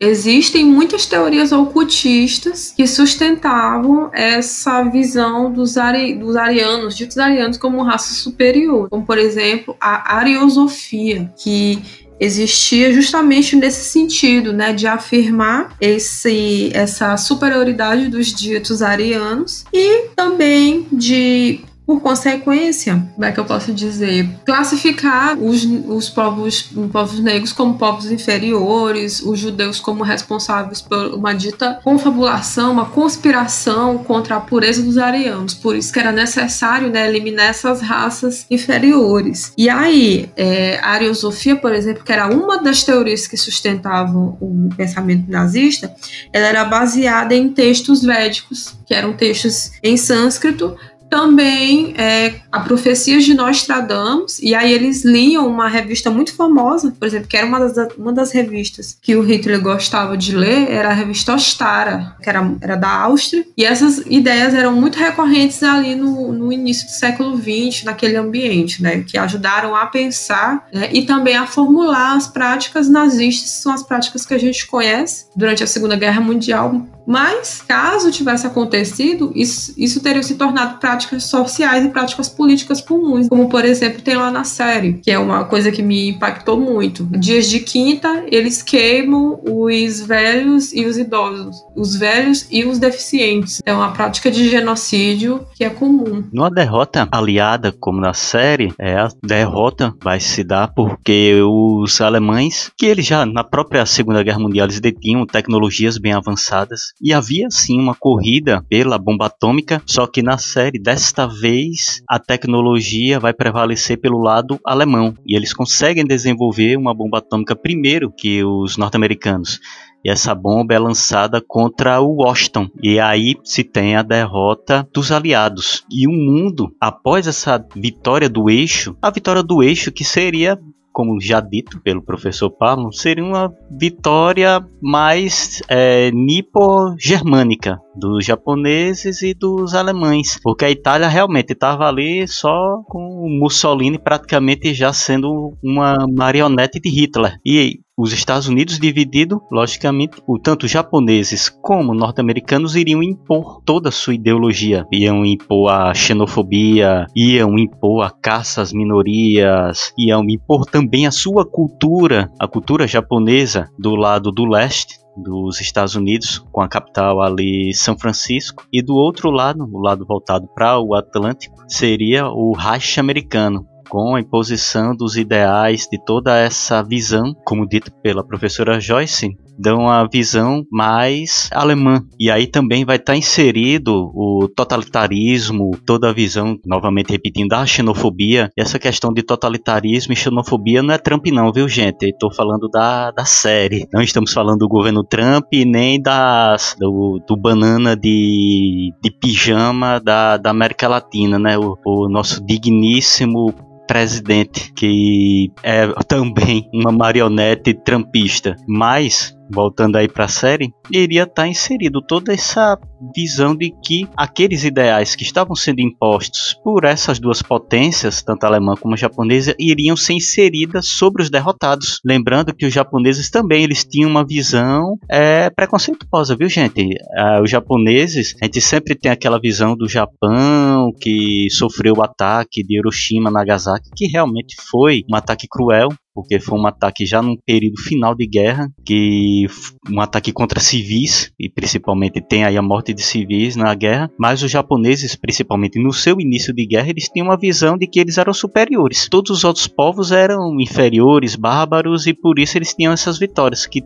Existem 0.00 0.64
muitas 0.64 1.06
teorias 1.06 1.50
ocultistas 1.50 2.72
que 2.76 2.86
sustentavam 2.86 4.10
essa 4.12 4.84
visão 4.84 5.52
dos, 5.52 5.76
ari, 5.76 6.14
dos 6.14 6.36
arianos, 6.36 6.96
ditos 6.96 7.18
arianos 7.18 7.58
como 7.58 7.82
raça 7.82 8.14
superior, 8.14 8.88
como 8.88 9.04
por 9.04 9.18
exemplo 9.18 9.76
a 9.80 10.16
ariosofia, 10.16 11.32
que 11.36 11.82
existia 12.20 12.92
justamente 12.92 13.56
nesse 13.56 13.90
sentido, 13.90 14.52
né, 14.52 14.72
de 14.72 14.86
afirmar 14.86 15.76
esse, 15.80 16.70
essa 16.74 17.16
superioridade 17.16 18.08
dos 18.08 18.32
ditos 18.32 18.82
arianos 18.82 19.64
e 19.72 20.08
também 20.16 20.86
de 20.92 21.60
por 21.88 22.02
consequência, 22.02 23.02
como 23.14 23.24
é 23.24 23.32
que 23.32 23.40
eu 23.40 23.46
posso 23.46 23.72
dizer, 23.72 24.28
classificar 24.44 25.38
os, 25.38 25.64
os 25.64 26.10
povos, 26.10 26.70
os 26.76 26.90
povos 26.92 27.18
negros 27.18 27.50
como 27.50 27.78
povos 27.78 28.12
inferiores, 28.12 29.22
os 29.22 29.38
judeus 29.38 29.80
como 29.80 30.04
responsáveis 30.04 30.82
por 30.82 31.14
uma 31.14 31.32
dita 31.32 31.80
confabulação, 31.82 32.72
uma 32.72 32.84
conspiração 32.84 33.96
contra 34.04 34.36
a 34.36 34.40
pureza 34.40 34.82
dos 34.82 34.98
arianos. 34.98 35.54
Por 35.54 35.74
isso 35.74 35.90
que 35.90 35.98
era 35.98 36.12
necessário 36.12 36.90
né, 36.90 37.08
eliminar 37.08 37.46
essas 37.46 37.80
raças 37.80 38.44
inferiores. 38.50 39.54
E 39.56 39.70
aí, 39.70 40.28
é, 40.36 40.78
a 40.82 40.90
ariosofia, 40.90 41.56
por 41.56 41.72
exemplo, 41.72 42.04
que 42.04 42.12
era 42.12 42.26
uma 42.26 42.62
das 42.62 42.84
teorias 42.84 43.26
que 43.26 43.38
sustentavam 43.38 44.36
o 44.42 44.68
pensamento 44.76 45.24
nazista, 45.30 45.94
ela 46.34 46.48
era 46.48 46.66
baseada 46.66 47.34
em 47.34 47.48
textos 47.48 48.02
védicos, 48.02 48.76
que 48.86 48.92
eram 48.92 49.14
textos 49.14 49.70
em 49.82 49.96
sânscrito, 49.96 50.76
também 51.08 51.94
é, 51.96 52.34
a 52.52 52.60
Profecias 52.60 53.24
de 53.24 53.34
Nostradamus, 53.34 54.38
e 54.40 54.54
aí 54.54 54.72
eles 54.72 55.04
liam 55.04 55.46
uma 55.46 55.68
revista 55.68 56.10
muito 56.10 56.34
famosa, 56.34 56.94
por 56.98 57.06
exemplo, 57.06 57.28
que 57.28 57.36
era 57.36 57.46
uma 57.46 57.58
das, 57.58 57.92
uma 57.96 58.12
das 58.12 58.32
revistas 58.32 58.96
que 59.00 59.16
o 59.16 59.22
Hitler 59.22 59.60
gostava 59.60 60.16
de 60.16 60.36
ler, 60.36 60.70
era 60.70 60.90
a 60.90 60.92
revista 60.92 61.34
Ostara, 61.34 62.16
que 62.22 62.28
era, 62.28 62.54
era 62.60 62.76
da 62.76 62.90
Áustria, 62.90 63.46
e 63.56 63.64
essas 63.64 63.98
ideias 64.06 64.54
eram 64.54 64.72
muito 64.72 64.98
recorrentes 64.98 65.62
ali 65.62 65.94
no, 65.94 66.32
no 66.32 66.52
início 66.52 66.86
do 66.86 66.92
século 66.92 67.36
XX, 67.36 67.84
naquele 67.84 68.16
ambiente, 68.16 68.82
né, 68.82 69.00
que 69.00 69.16
ajudaram 69.16 69.74
a 69.74 69.86
pensar 69.86 70.66
né, 70.72 70.88
e 70.92 71.02
também 71.02 71.36
a 71.36 71.46
formular 71.46 72.16
as 72.16 72.28
práticas 72.28 72.88
nazistas, 72.88 73.50
que 73.50 73.62
são 73.62 73.72
as 73.72 73.82
práticas 73.82 74.26
que 74.26 74.34
a 74.34 74.38
gente 74.38 74.66
conhece 74.66 75.26
durante 75.34 75.62
a 75.62 75.66
Segunda 75.66 75.96
Guerra 75.96 76.20
Mundial, 76.20 76.86
Mas, 77.08 77.62
caso 77.66 78.12
tivesse 78.12 78.46
acontecido, 78.46 79.32
isso, 79.34 79.72
isso 79.78 80.02
teria 80.02 80.22
se 80.22 80.34
tornado 80.34 80.78
práticas 80.78 81.24
sociais 81.24 81.82
e 81.82 81.88
práticas 81.88 82.28
políticas 82.28 82.82
comuns, 82.82 83.30
como, 83.30 83.48
por 83.48 83.64
exemplo, 83.64 84.02
tem 84.02 84.14
lá 84.14 84.30
na 84.30 84.44
série, 84.44 85.00
que 85.02 85.10
é 85.10 85.18
uma 85.18 85.46
coisa 85.46 85.72
que 85.72 85.80
me 85.80 86.10
impactou 86.10 86.60
muito. 86.60 87.04
Dias 87.18 87.48
de 87.48 87.60
quinta, 87.60 88.24
eles 88.30 88.62
queimam 88.62 89.40
os 89.42 90.02
velhos 90.02 90.70
e 90.74 90.84
os 90.84 90.98
idosos, 90.98 91.56
os 91.74 91.96
velhos 91.96 92.46
e 92.50 92.66
os 92.66 92.78
deficientes. 92.78 93.62
É 93.64 93.72
uma 93.72 93.92
prática 93.92 94.30
de 94.30 94.46
genocídio 94.50 95.46
que 95.54 95.64
é 95.64 95.70
comum. 95.70 96.22
Numa 96.30 96.50
derrota 96.50 97.08
aliada, 97.10 97.72
como 97.72 98.02
na 98.02 98.12
série, 98.12 98.70
é, 98.78 98.96
a 98.96 99.08
derrota 99.24 99.94
vai 100.04 100.20
se 100.20 100.44
dar 100.44 100.74
porque 100.74 101.40
os 101.42 102.02
alemães, 102.02 102.70
que 102.76 102.84
eles 102.84 103.06
já 103.06 103.24
na 103.24 103.42
própria 103.42 103.86
Segunda 103.86 104.22
Guerra 104.22 104.40
Mundial 104.40 104.66
eles 104.66 104.78
detinham 104.78 105.24
tecnologias 105.24 105.96
bem 105.96 106.12
avançadas 106.12 106.92
e 107.02 107.12
havia 107.12 107.48
sim 107.50 107.78
uma 107.78 107.94
corrida 107.94 108.64
pela 108.68 108.98
bomba 108.98 109.26
atômica, 109.26 109.82
só 109.86 110.06
que 110.06 110.22
na 110.22 110.38
série 110.38 110.78
desta 110.78 111.26
vez 111.26 112.02
a 112.08 112.18
tecnologia 112.18 113.18
vai 113.20 113.32
prevalecer 113.32 113.98
pelo 113.98 114.18
lado 114.18 114.58
alemão 114.64 115.14
e 115.26 115.36
eles 115.36 115.52
conseguem 115.52 116.04
desenvolver 116.04 116.76
uma 116.76 116.94
bomba 116.94 117.18
atômica 117.18 117.54
primeiro 117.56 118.10
que 118.10 118.42
os 118.44 118.76
norte-americanos. 118.76 119.60
E 120.04 120.10
essa 120.10 120.34
bomba 120.34 120.74
é 120.74 120.78
lançada 120.78 121.42
contra 121.46 122.00
o 122.00 122.22
Washington. 122.22 122.68
E 122.82 123.00
aí 123.00 123.34
se 123.42 123.64
tem 123.64 123.96
a 123.96 124.02
derrota 124.02 124.88
dos 124.92 125.10
aliados. 125.10 125.84
E 125.90 126.06
o 126.06 126.12
mundo, 126.12 126.72
após 126.80 127.26
essa 127.26 127.62
vitória 127.74 128.28
do 128.28 128.48
eixo, 128.48 128.96
a 129.02 129.10
vitória 129.10 129.42
do 129.42 129.62
eixo 129.62 129.90
que 129.90 130.04
seria 130.04 130.58
como 130.98 131.20
já 131.20 131.38
dito 131.38 131.80
pelo 131.80 132.02
professor 132.02 132.50
Pablo, 132.50 132.92
seria 132.92 133.22
uma 133.22 133.54
vitória 133.70 134.60
mais 134.82 135.62
é, 135.68 136.10
nipo-germânica 136.10 137.80
dos 137.98 138.24
japoneses 138.24 139.22
e 139.22 139.34
dos 139.34 139.74
alemães, 139.74 140.38
porque 140.42 140.64
a 140.64 140.70
Itália 140.70 141.08
realmente 141.08 141.52
estava 141.52 141.88
ali 141.88 142.26
só 142.28 142.82
com 142.86 143.28
Mussolini 143.28 143.98
praticamente 143.98 144.72
já 144.72 144.92
sendo 144.92 145.54
uma 145.62 146.06
marionete 146.08 146.80
de 146.80 146.88
Hitler. 146.88 147.38
E 147.44 147.80
os 148.00 148.12
Estados 148.12 148.46
Unidos 148.46 148.78
dividido, 148.78 149.42
logicamente, 149.50 150.22
o 150.24 150.38
tanto 150.38 150.68
japoneses 150.68 151.48
como 151.48 151.92
norte-americanos 151.92 152.76
iriam 152.76 153.02
impor 153.02 153.60
toda 153.64 153.88
a 153.88 153.92
sua 153.92 154.14
ideologia, 154.14 154.86
iam 154.92 155.26
impor 155.26 155.72
a 155.72 155.92
xenofobia, 155.92 157.06
iam 157.16 157.58
impor 157.58 158.04
a 158.04 158.10
caça 158.10 158.62
às 158.62 158.72
minorias, 158.72 159.92
iam 159.98 160.22
impor 160.30 160.64
também 160.64 161.08
a 161.08 161.10
sua 161.10 161.44
cultura, 161.44 162.30
a 162.38 162.46
cultura 162.46 162.86
japonesa 162.86 163.68
do 163.76 163.96
lado 163.96 164.30
do 164.30 164.44
leste, 164.44 165.00
dos 165.22 165.60
Estados 165.60 165.94
Unidos, 165.94 166.38
com 166.52 166.60
a 166.60 166.68
capital 166.68 167.20
ali 167.20 167.74
São 167.74 167.98
Francisco, 167.98 168.66
e 168.72 168.82
do 168.82 168.94
outro 168.94 169.30
lado, 169.30 169.68
o 169.70 169.80
lado 169.80 170.06
voltado 170.06 170.48
para 170.54 170.78
o 170.78 170.94
Atlântico, 170.94 171.56
seria 171.68 172.26
o 172.28 172.52
Reich 172.52 172.98
americano, 172.98 173.66
com 173.88 174.14
a 174.14 174.20
imposição 174.20 174.94
dos 174.94 175.16
ideais 175.16 175.88
de 175.90 175.98
toda 176.04 176.36
essa 176.36 176.82
visão, 176.82 177.34
como 177.44 177.66
dito 177.66 177.90
pela 178.02 178.26
professora 178.26 178.78
Joyce, 178.78 179.36
dão 179.58 179.80
uma 179.80 180.06
visão 180.06 180.64
mais 180.70 181.50
alemã. 181.52 182.02
E 182.18 182.30
aí 182.30 182.46
também 182.46 182.84
vai 182.84 182.96
estar 182.96 183.12
tá 183.12 183.18
inserido 183.18 184.10
o 184.14 184.48
totalitarismo, 184.48 185.70
toda 185.84 186.10
a 186.10 186.12
visão, 186.12 186.58
novamente 186.64 187.10
repetindo, 187.10 187.48
da 187.48 187.66
xenofobia. 187.66 188.50
Essa 188.56 188.78
questão 188.78 189.12
de 189.12 189.22
totalitarismo 189.22 190.12
e 190.12 190.16
xenofobia 190.16 190.82
não 190.82 190.94
é 190.94 190.98
Trump 190.98 191.26
não, 191.28 191.52
viu 191.52 191.68
gente? 191.68 192.06
Estou 192.06 192.32
falando 192.32 192.68
da, 192.68 193.10
da 193.10 193.24
série. 193.24 193.86
Não 193.92 194.00
estamos 194.00 194.32
falando 194.32 194.58
do 194.58 194.68
governo 194.68 195.04
Trump 195.04 195.46
nem 195.66 196.00
das, 196.00 196.76
do, 196.78 197.20
do 197.26 197.36
banana 197.36 197.96
de, 197.96 198.92
de 199.02 199.10
pijama 199.10 200.00
da, 200.00 200.36
da 200.36 200.50
América 200.50 200.88
Latina, 200.88 201.38
né? 201.38 201.58
O, 201.58 201.76
o 201.84 202.08
nosso 202.08 202.44
digníssimo 202.44 203.54
presidente, 203.88 204.70
que 204.74 205.50
é 205.62 205.86
também 206.06 206.68
uma 206.72 206.92
marionete 206.92 207.72
trampista, 207.72 208.54
mas 208.68 209.37
voltando 209.50 209.96
aí 209.96 210.08
para 210.08 210.24
a 210.24 210.28
série, 210.28 210.72
iria 210.90 211.22
estar 211.22 211.42
tá 211.42 211.48
inserido 211.48 212.00
toda 212.02 212.32
essa 212.32 212.78
visão 213.14 213.54
de 213.54 213.72
que 213.82 214.08
aqueles 214.16 214.64
ideais 214.64 215.14
que 215.14 215.22
estavam 215.22 215.54
sendo 215.54 215.80
impostos 215.80 216.58
por 216.64 216.84
essas 216.84 217.18
duas 217.18 217.42
potências, 217.42 218.22
tanto 218.22 218.44
alemã 218.44 218.74
como 218.74 218.96
japonesa, 218.96 219.54
iriam 219.58 219.96
ser 219.96 220.14
inseridas 220.14 220.86
sobre 220.86 221.22
os 221.22 221.30
derrotados. 221.30 222.00
Lembrando 222.04 222.54
que 222.54 222.66
os 222.66 222.72
japoneses 222.72 223.30
também 223.30 223.64
eles 223.64 223.84
tinham 223.84 224.10
uma 224.10 224.26
visão 224.26 224.96
é, 225.10 225.50
preconceituosa, 225.50 226.36
viu 226.36 226.48
gente? 226.48 226.88
Ah, 227.16 227.40
os 227.42 227.50
japoneses, 227.50 228.34
a 228.42 228.46
gente 228.46 228.60
sempre 228.60 228.94
tem 228.94 229.10
aquela 229.10 229.40
visão 229.40 229.76
do 229.76 229.88
Japão 229.88 230.92
que 231.00 231.48
sofreu 231.50 231.94
o 231.96 232.02
ataque 232.02 232.62
de 232.62 232.78
Hiroshima, 232.78 233.30
Nagasaki, 233.30 233.90
que 233.96 234.06
realmente 234.06 234.56
foi 234.70 235.02
um 235.10 235.14
ataque 235.14 235.46
cruel, 235.48 235.88
porque 236.18 236.40
foi 236.40 236.58
um 236.58 236.66
ataque 236.66 237.06
já 237.06 237.22
num 237.22 237.36
período 237.46 237.80
final 237.80 238.12
de 238.12 238.26
guerra, 238.26 238.68
que 238.84 239.46
um 239.88 240.00
ataque 240.00 240.32
contra 240.32 240.58
civis, 240.58 241.30
e 241.38 241.48
principalmente 241.48 242.20
tem 242.20 242.42
aí 242.42 242.56
a 242.56 242.62
morte 242.62 242.92
de 242.92 243.02
civis 243.02 243.54
na 243.54 243.72
guerra, 243.72 244.10
mas 244.18 244.42
os 244.42 244.50
japoneses, 244.50 245.14
principalmente 245.14 245.80
no 245.80 245.92
seu 245.92 246.20
início 246.20 246.52
de 246.52 246.66
guerra, 246.66 246.90
eles 246.90 247.08
tinham 247.08 247.28
uma 247.28 247.38
visão 247.38 247.78
de 247.78 247.86
que 247.86 248.00
eles 248.00 248.18
eram 248.18 248.34
superiores. 248.34 249.06
Todos 249.08 249.30
os 249.30 249.44
outros 249.44 249.68
povos 249.68 250.10
eram 250.10 250.60
inferiores, 250.60 251.36
bárbaros, 251.36 252.08
e 252.08 252.12
por 252.12 252.40
isso 252.40 252.58
eles 252.58 252.74
tinham 252.74 252.92
essas 252.92 253.16
vitórias 253.16 253.64
que 253.64 253.80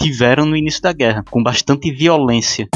tiveram 0.00 0.46
no 0.46 0.56
início 0.56 0.80
da 0.80 0.94
guerra, 0.94 1.24
com 1.30 1.42
bastante 1.42 1.92
violência. 1.92 2.66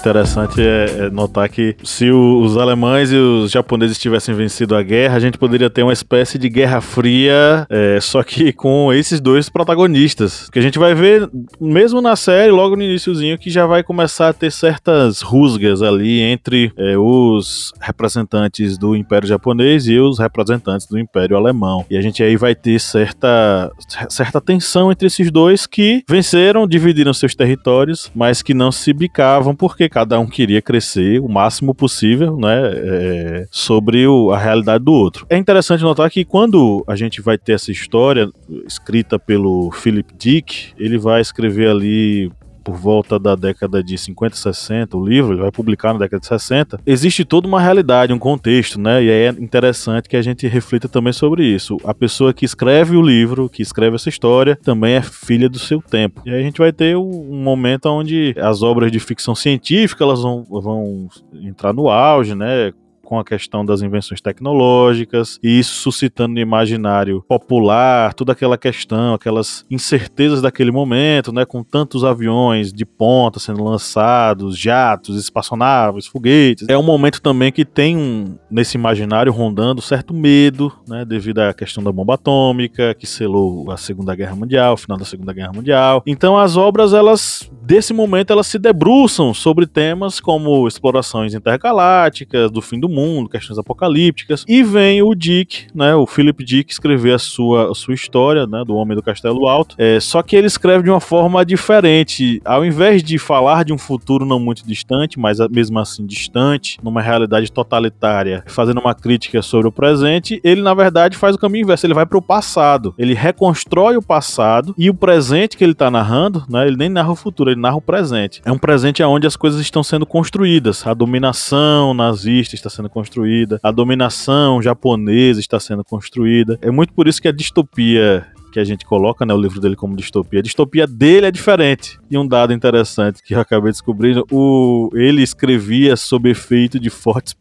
Interessante 0.00 0.60
é, 0.60 1.06
é 1.06 1.10
notar 1.10 1.48
que 1.48 1.76
se 1.84 2.10
os 2.10 2.56
alemães 2.56 3.12
e 3.12 3.16
os 3.16 3.50
japoneses 3.50 3.98
tivessem 3.98 4.34
vencido 4.34 4.74
a 4.74 4.82
guerra, 4.82 5.16
a 5.16 5.20
gente 5.20 5.38
poderia 5.38 5.68
ter 5.68 5.82
uma 5.82 5.92
espécie 5.92 6.38
de 6.38 6.48
guerra 6.48 6.80
fria, 6.80 7.66
é, 7.68 7.98
só 8.00 8.22
que 8.22 8.52
com 8.52 8.92
esses 8.92 9.20
dois 9.20 9.48
protagonistas. 9.48 10.48
Que 10.50 10.58
a 10.58 10.62
gente 10.62 10.78
vai 10.78 10.94
ver, 10.94 11.28
mesmo 11.60 12.00
na 12.00 12.16
série, 12.16 12.50
logo 12.50 12.76
no 12.76 12.82
iníciozinho, 12.82 13.38
que 13.38 13.50
já 13.50 13.66
vai 13.66 13.82
começar 13.82 14.30
a 14.30 14.32
ter 14.32 14.50
certas 14.50 15.20
rusgas 15.20 15.82
ali 15.82 16.20
entre 16.20 16.72
é, 16.76 16.96
os 16.96 17.72
representantes 17.80 18.78
do 18.78 18.96
Império 18.96 19.28
Japonês 19.28 19.86
e 19.86 19.98
os 19.98 20.18
representantes 20.18 20.86
do 20.86 20.98
Império 20.98 21.36
Alemão. 21.36 21.84
E 21.90 21.96
a 21.96 22.00
gente 22.00 22.22
aí 22.22 22.36
vai 22.36 22.54
ter 22.54 22.80
certa, 22.80 23.70
certa 24.08 24.40
tensão 24.40 24.90
entre 24.90 25.06
esses 25.06 25.30
dois 25.30 25.66
que 25.66 26.02
venceram, 26.08 26.66
dividiram 26.66 27.12
seus 27.12 27.34
territórios, 27.34 28.10
mas 28.14 28.42
que 28.42 28.54
não 28.54 28.72
se 28.72 28.92
bicavam 28.92 29.54
porque 29.54 29.90
cada 30.00 30.18
um 30.18 30.26
queria 30.26 30.62
crescer 30.62 31.20
o 31.20 31.28
máximo 31.28 31.74
possível, 31.74 32.34
né, 32.38 32.72
é, 32.74 33.46
sobre 33.50 34.06
o, 34.06 34.30
a 34.30 34.38
realidade 34.38 34.82
do 34.82 34.92
outro. 34.92 35.26
É 35.28 35.36
interessante 35.36 35.82
notar 35.82 36.10
que 36.10 36.24
quando 36.24 36.82
a 36.86 36.96
gente 36.96 37.20
vai 37.20 37.36
ter 37.36 37.52
essa 37.52 37.70
história 37.70 38.30
escrita 38.66 39.18
pelo 39.18 39.70
Philip 39.72 40.10
Dick, 40.18 40.72
ele 40.78 40.96
vai 40.96 41.20
escrever 41.20 41.68
ali 41.68 42.32
por 42.62 42.76
volta 42.76 43.18
da 43.18 43.34
década 43.34 43.82
de 43.82 43.96
50, 43.96 44.36
60, 44.36 44.96
o 44.96 45.04
livro, 45.04 45.32
ele 45.32 45.42
vai 45.42 45.50
publicar 45.50 45.92
na 45.92 46.00
década 46.00 46.20
de 46.20 46.26
60, 46.26 46.80
existe 46.86 47.24
toda 47.24 47.48
uma 47.48 47.60
realidade, 47.60 48.12
um 48.12 48.18
contexto, 48.18 48.80
né? 48.80 49.02
E 49.02 49.10
é 49.10 49.28
interessante 49.28 50.08
que 50.08 50.16
a 50.16 50.22
gente 50.22 50.46
reflita 50.46 50.88
também 50.88 51.12
sobre 51.12 51.44
isso. 51.44 51.76
A 51.84 51.94
pessoa 51.94 52.32
que 52.32 52.44
escreve 52.44 52.96
o 52.96 53.02
livro, 53.02 53.48
que 53.48 53.62
escreve 53.62 53.96
essa 53.96 54.08
história, 54.08 54.56
também 54.56 54.94
é 54.94 55.02
filha 55.02 55.48
do 55.48 55.58
seu 55.58 55.80
tempo. 55.80 56.22
E 56.24 56.30
aí 56.30 56.40
a 56.40 56.42
gente 56.42 56.58
vai 56.58 56.72
ter 56.72 56.96
um 56.96 57.42
momento 57.42 57.86
onde 57.86 58.34
as 58.38 58.62
obras 58.62 58.90
de 58.92 59.00
ficção 59.00 59.34
científica 59.34 60.04
elas 60.04 60.22
vão, 60.22 60.44
vão 60.48 61.08
entrar 61.42 61.72
no 61.72 61.88
auge, 61.88 62.34
né? 62.34 62.72
Com 63.10 63.18
a 63.18 63.24
questão 63.24 63.66
das 63.66 63.82
invenções 63.82 64.20
tecnológicas, 64.20 65.40
e 65.42 65.58
isso 65.58 65.74
suscitando 65.74 66.34
no 66.34 66.38
imaginário 66.38 67.24
popular 67.26 68.14
toda 68.14 68.30
aquela 68.30 68.56
questão, 68.56 69.14
aquelas 69.14 69.66
incertezas 69.68 70.40
daquele 70.40 70.70
momento, 70.70 71.32
né, 71.32 71.44
com 71.44 71.64
tantos 71.64 72.04
aviões 72.04 72.72
de 72.72 72.86
ponta 72.86 73.40
sendo 73.40 73.64
lançados, 73.64 74.56
jatos, 74.56 75.16
espaçonaves, 75.16 76.06
foguetes. 76.06 76.68
É 76.68 76.78
um 76.78 76.84
momento 76.84 77.20
também 77.20 77.50
que 77.50 77.64
tem 77.64 77.96
um, 77.96 78.38
nesse 78.48 78.76
imaginário 78.76 79.32
rondando 79.32 79.82
certo 79.82 80.14
medo, 80.14 80.72
né, 80.86 81.04
devido 81.04 81.40
à 81.40 81.52
questão 81.52 81.82
da 81.82 81.90
bomba 81.90 82.14
atômica, 82.14 82.94
que 82.94 83.08
selou 83.08 83.72
a 83.72 83.76
Segunda 83.76 84.14
Guerra 84.14 84.36
Mundial, 84.36 84.74
o 84.74 84.76
final 84.76 84.96
da 84.96 85.04
Segunda 85.04 85.32
Guerra 85.32 85.52
Mundial. 85.52 86.00
Então 86.06 86.38
as 86.38 86.56
obras, 86.56 86.94
elas, 86.94 87.50
desse 87.60 87.92
momento, 87.92 88.32
elas 88.32 88.46
se 88.46 88.56
debruçam 88.56 89.34
sobre 89.34 89.66
temas 89.66 90.20
como 90.20 90.68
explorações 90.68 91.34
intergalácticas, 91.34 92.52
do 92.52 92.62
fim 92.62 92.78
do 92.78 92.88
mundo, 92.88 92.99
mundo, 93.00 93.28
questões 93.28 93.58
apocalípticas. 93.58 94.44
E 94.46 94.62
vem 94.62 95.02
o 95.02 95.14
Dick, 95.14 95.66
né, 95.74 95.94
o 95.94 96.06
Philip 96.06 96.44
Dick, 96.44 96.72
escrever 96.72 97.14
a 97.14 97.18
sua, 97.18 97.70
a 97.70 97.74
sua 97.74 97.94
história, 97.94 98.46
né, 98.46 98.62
do 98.66 98.74
Homem 98.74 98.96
do 98.96 99.02
Castelo 99.02 99.48
Alto. 99.48 99.74
É, 99.78 99.98
só 100.00 100.22
que 100.22 100.36
ele 100.36 100.46
escreve 100.46 100.84
de 100.84 100.90
uma 100.90 101.00
forma 101.00 101.44
diferente. 101.44 102.40
Ao 102.44 102.64
invés 102.64 103.02
de 103.02 103.18
falar 103.18 103.64
de 103.64 103.72
um 103.72 103.78
futuro 103.78 104.26
não 104.26 104.38
muito 104.38 104.66
distante, 104.66 105.18
mas 105.18 105.38
mesmo 105.50 105.78
assim 105.78 106.04
distante, 106.04 106.78
numa 106.82 107.00
realidade 107.00 107.50
totalitária, 107.50 108.44
fazendo 108.46 108.80
uma 108.80 108.94
crítica 108.94 109.40
sobre 109.42 109.68
o 109.68 109.72
presente, 109.72 110.40
ele 110.44 110.62
na 110.62 110.74
verdade 110.74 111.16
faz 111.16 111.34
o 111.34 111.38
caminho 111.38 111.64
inverso. 111.64 111.86
Ele 111.86 111.94
vai 111.94 112.06
para 112.06 112.18
o 112.18 112.22
passado. 112.22 112.94
Ele 112.98 113.14
reconstrói 113.14 113.96
o 113.96 114.02
passado 114.02 114.74
e 114.76 114.90
o 114.90 114.94
presente 114.94 115.56
que 115.56 115.64
ele 115.64 115.72
está 115.72 115.90
narrando, 115.90 116.44
né, 116.48 116.66
ele 116.66 116.76
nem 116.76 116.88
narra 116.88 117.12
o 117.12 117.16
futuro, 117.16 117.50
ele 117.50 117.60
narra 117.60 117.76
o 117.76 117.80
presente. 117.80 118.42
É 118.44 118.52
um 118.52 118.58
presente 118.58 119.02
onde 119.02 119.26
as 119.26 119.36
coisas 119.36 119.60
estão 119.60 119.82
sendo 119.82 120.04
construídas. 120.04 120.86
A 120.86 120.92
dominação 120.92 121.94
nazista 121.94 122.54
está 122.54 122.68
sendo 122.68 122.89
construída, 122.90 123.58
a 123.62 123.70
dominação 123.70 124.60
japonesa 124.60 125.40
está 125.40 125.58
sendo 125.58 125.84
construída. 125.84 126.58
É 126.60 126.70
muito 126.70 126.92
por 126.92 127.08
isso 127.08 127.20
que 127.22 127.28
a 127.28 127.32
distopia 127.32 128.26
que 128.50 128.58
a 128.58 128.64
gente 128.64 128.84
coloca, 128.84 129.24
né, 129.24 129.32
o 129.32 129.40
livro 129.40 129.60
dele 129.60 129.76
como 129.76 129.96
distopia. 129.96 130.40
A 130.40 130.42
distopia 130.42 130.86
dele 130.86 131.26
é 131.26 131.30
diferente. 131.30 131.98
E 132.10 132.18
um 132.18 132.26
dado 132.26 132.52
interessante 132.52 133.22
que 133.22 133.34
eu 133.34 133.40
acabei 133.40 133.70
descobrindo, 133.70 134.26
o, 134.30 134.90
ele 134.94 135.22
escrevia 135.22 135.96
sob 135.96 136.28
efeito 136.28 136.78
de 136.78 136.90
fortes 136.90 137.32